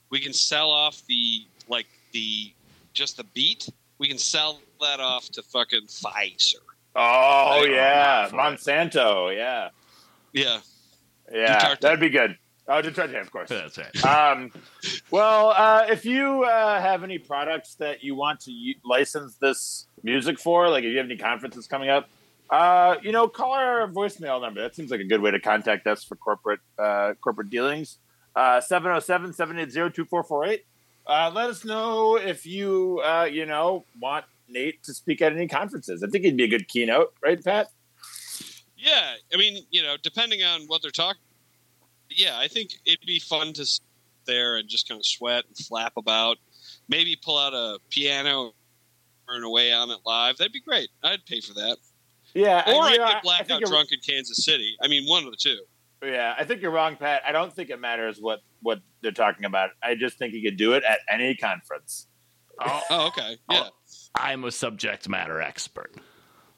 [0.09, 2.51] We can sell off the like the
[2.95, 3.69] just the beat.
[3.99, 6.55] We can sell that off to fucking Pfizer.
[6.95, 8.39] oh Like, yeah, for it.
[8.39, 9.69] Monsanto, yeah,
[10.33, 10.59] Yeah,
[11.31, 11.79] yeah, Duterte.
[11.81, 12.37] that'd be good.
[12.67, 13.49] Oh, Duterte, of course.
[13.51, 14.05] That's right.
[14.05, 14.51] um,
[15.11, 19.85] well, uh, if you uh, have any products that you want to u- license this
[20.03, 22.09] music for, like if you have any conferences coming up,
[22.49, 24.61] uh, you know, call our voicemail number.
[24.61, 27.97] That seems like a good way to contact us for corporate uh, corporate dealings.
[28.35, 30.59] Uh, 707-780-2448.
[31.07, 35.47] Uh, let us know if you, uh, you know, want Nate to speak at any
[35.47, 36.03] conferences.
[36.03, 37.69] I think he'd be a good keynote, right, Pat?
[38.77, 39.13] yeah.
[39.33, 41.21] I mean, you know, depending on what they're talking.
[42.09, 43.81] Yeah, I think it'd be fun to sit
[44.25, 46.37] there and just kind of sweat and flap about.
[46.87, 48.53] Maybe pull out a piano,
[49.27, 50.37] turn away on it live.
[50.37, 50.89] That'd be great.
[51.03, 51.77] I'd pay for that.
[52.35, 52.61] Yeah.
[52.67, 54.75] Or and, I'd you know, I- blackout think you're- drunk in Kansas City.
[54.81, 55.59] I mean, one of the two.
[56.03, 57.21] Yeah, I think you're wrong, Pat.
[57.25, 59.71] I don't think it matters what what they're talking about.
[59.81, 62.07] I just think you could do it at any conference.
[62.59, 62.81] Oh,
[63.17, 63.37] okay.
[63.49, 63.69] Yeah.
[64.15, 65.95] I'm a subject matter expert.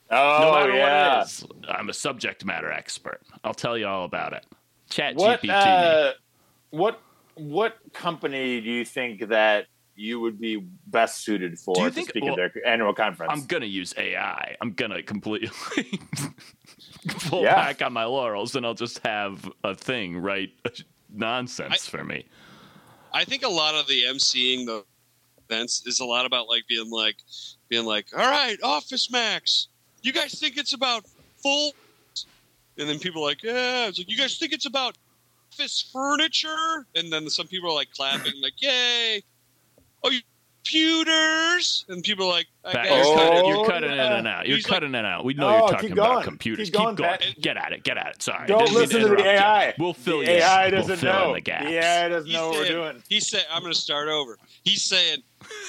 [0.09, 1.17] Oh No matter yeah.
[1.17, 3.21] what it is, I'm a subject matter expert.
[3.43, 4.45] I'll tell you all about it.
[4.89, 5.49] Chat What GPT.
[5.49, 6.11] uh,
[6.69, 7.01] what
[7.35, 10.57] what company do you think that you would be
[10.87, 13.31] best suited for Do to think- speak well, at their annual conference?
[13.33, 14.55] I'm gonna use AI.
[14.61, 15.49] I'm gonna completely.
[17.29, 17.55] pull Yeah.
[17.55, 20.51] back on my laurels and I'll just have a thing write
[21.13, 22.25] nonsense for me.
[23.13, 24.83] I think a lot of the emceeing the
[25.49, 27.17] events is a lot about like being like
[27.69, 29.67] being like, all right, Office Max,
[30.01, 31.05] you guys think it's about
[31.41, 31.71] full,
[32.77, 34.97] and then people are like, yeah, it's like you guys think it's about
[35.51, 39.23] office furniture, and then some people are like clapping, like, yay,
[40.03, 40.19] oh, you
[40.71, 44.47] computers, and people are like, I Back, you're, cutting, Oh, you're cutting in and out.
[44.47, 45.25] You're He's like- cutting in and out.
[45.25, 46.69] We know No, you're oh, talking about computers.
[46.69, 47.09] Keep going, going.
[47.19, 47.35] Pat.
[47.41, 47.83] Get at it.
[47.83, 48.23] Get at it.
[48.23, 48.47] Sorry.
[48.47, 49.29] Don't Didn't listen to the interrupt you.
[49.31, 49.73] AI.
[49.77, 50.31] We'll fill the you.
[50.31, 51.27] AI doesn't we'll know.
[51.29, 51.65] in the gaps.
[51.65, 53.03] The AI doesn't He's know what we're saying- doing.
[53.09, 54.37] He said, I'm going to start over.
[54.63, 55.19] He's saying,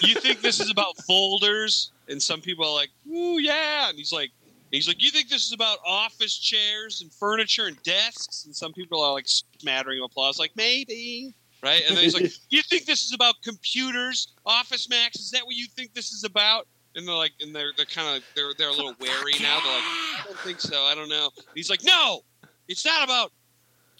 [0.03, 1.93] you think this is about folders?
[2.09, 3.89] And some people are like, ooh, yeah.
[3.91, 4.31] And he's like,
[4.71, 8.45] he's like, you think this is about office chairs and furniture and desks?
[8.47, 9.27] And some people are like
[9.61, 11.35] smattering of applause, like, maybe.
[11.63, 11.83] Right?
[11.89, 15.17] And then he's like, you think this is about computers, Office Max?
[15.19, 16.67] Is that what you think this is about?
[16.95, 19.59] And they're like, and they're they're kind of they're they're a little wary now.
[19.63, 20.83] They're like, I don't think so.
[20.85, 21.31] I don't know.
[21.37, 22.21] And he's like, no,
[22.69, 23.31] it's not about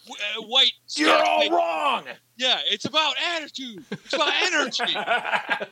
[0.07, 0.73] w- uh, white.
[0.97, 1.27] You're stuff.
[1.27, 2.05] all Like, wrong.
[2.37, 3.85] yeah, it's about attitude.
[3.91, 4.97] It's about energy.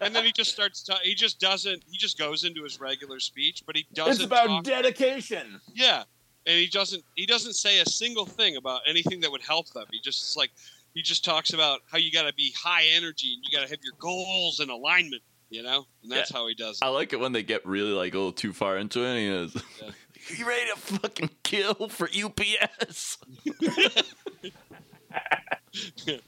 [0.01, 0.83] and then he just starts.
[0.83, 1.83] Ta- he just doesn't.
[1.91, 4.13] He just goes into his regular speech, but he doesn't.
[4.15, 5.61] it's about talk- dedication.
[5.75, 6.03] yeah,
[6.47, 7.03] and he doesn't.
[7.15, 9.85] He doesn't say a single thing about anything that would help them.
[9.91, 10.51] He just is like.
[10.97, 13.68] He just talks about how you got to be high energy and you got to
[13.70, 15.23] have your goals in alignment.
[15.51, 16.81] You know, and that's how he does.
[16.81, 16.85] it.
[16.85, 19.10] I like it when they get really like a little too far into it.
[19.10, 19.90] And he goes, Yeah.
[20.39, 23.18] "You ready to fucking kill for UPS?"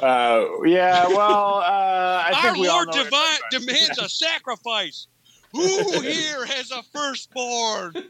[0.00, 3.96] Uh, yeah, well, uh, I think Our we all Lord know what divine you're demands
[3.98, 5.06] a sacrifice.
[5.52, 7.94] Who here has a firstborn?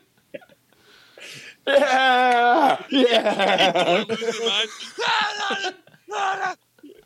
[1.66, 2.84] about.
[2.90, 4.04] Yeah, yeah.
[4.08, 4.68] Losing his mind.
[5.02, 5.74] Ah,
[6.12, 6.54] ah, ah,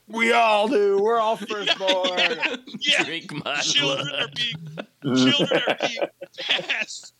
[0.09, 0.99] we all do.
[1.03, 2.19] We're all firstborn.
[2.81, 5.99] Yeah, Drink my children are being children are being
[6.39, 7.13] passed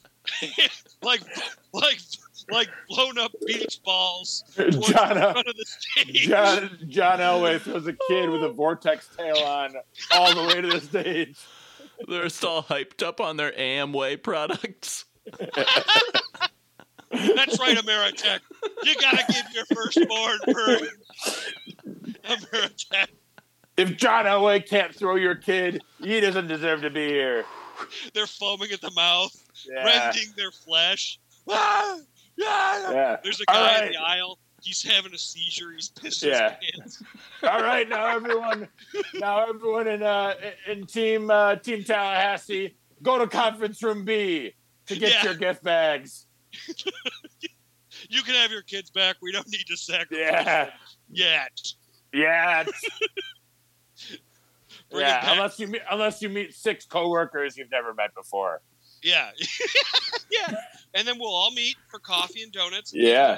[1.03, 1.21] like
[1.73, 1.99] like
[2.51, 6.29] like blown up beach balls John, uh, front of the stage.
[6.29, 9.75] John, John Elway throws a kid with a vortex tail on
[10.13, 11.39] all the way to the stage.
[12.07, 15.05] They're just all hyped up on their Amway products.
[17.11, 18.41] That's right, Ameritech.
[18.85, 20.79] You gotta give your firstborn for
[22.25, 23.09] Ameritech.
[23.77, 27.45] If John Elway can't throw your kid, he doesn't deserve to be here.
[28.13, 29.35] They're foaming at the mouth,
[29.69, 29.85] Yeah.
[29.85, 31.19] rending their flesh.
[31.49, 31.97] Ah,
[32.37, 32.91] yeah.
[32.93, 33.17] Yeah.
[33.23, 34.39] There's a guy in the aisle.
[34.61, 35.71] He's having a seizure.
[35.73, 36.57] He's pissing Yeah.
[36.61, 37.03] his pants.
[37.45, 38.69] All right, now everyone,
[39.15, 40.35] now everyone in uh
[40.67, 44.55] in team uh, team Tallahassee, go to conference room B
[44.87, 45.25] to get Yeah.
[45.25, 46.27] your gift bags.
[48.09, 49.17] You can have your kids back.
[49.21, 50.73] We don't need to sacrifice Yeah, them
[51.11, 51.61] yet.
[52.13, 52.65] yeah,
[54.91, 55.33] Bring yeah.
[55.33, 58.63] Unless you meet, unless you meet six coworkers you've never met before.
[59.03, 59.31] Yeah.
[60.31, 60.55] yeah.
[60.95, 62.93] And then we'll all meet for coffee and donuts.
[62.93, 63.37] and Yeah.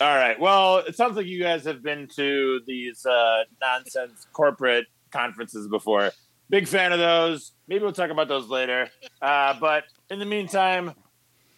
[0.00, 0.38] All right.
[0.38, 6.12] Well, it sounds like you guys have been to these uh, nonsense corporate conferences before.
[6.50, 7.52] Big fan of those.
[7.66, 8.88] Maybe we'll talk about those later.
[9.20, 10.94] Uh, but in the meantime,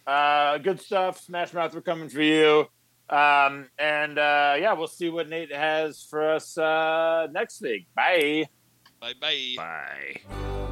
[0.05, 1.21] uh, good stuff.
[1.21, 2.67] Smash Mouth, we're coming for you.
[3.09, 7.87] Um, and uh, yeah, we'll see what Nate has for us uh, next week.
[7.95, 8.45] Bye.
[8.99, 9.53] Bye bye.
[9.57, 10.67] Bye.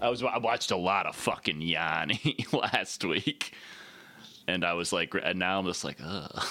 [0.00, 3.52] I was I watched a lot of fucking Yanni last week,
[4.46, 6.46] and I was like, and now I'm just like, ugh.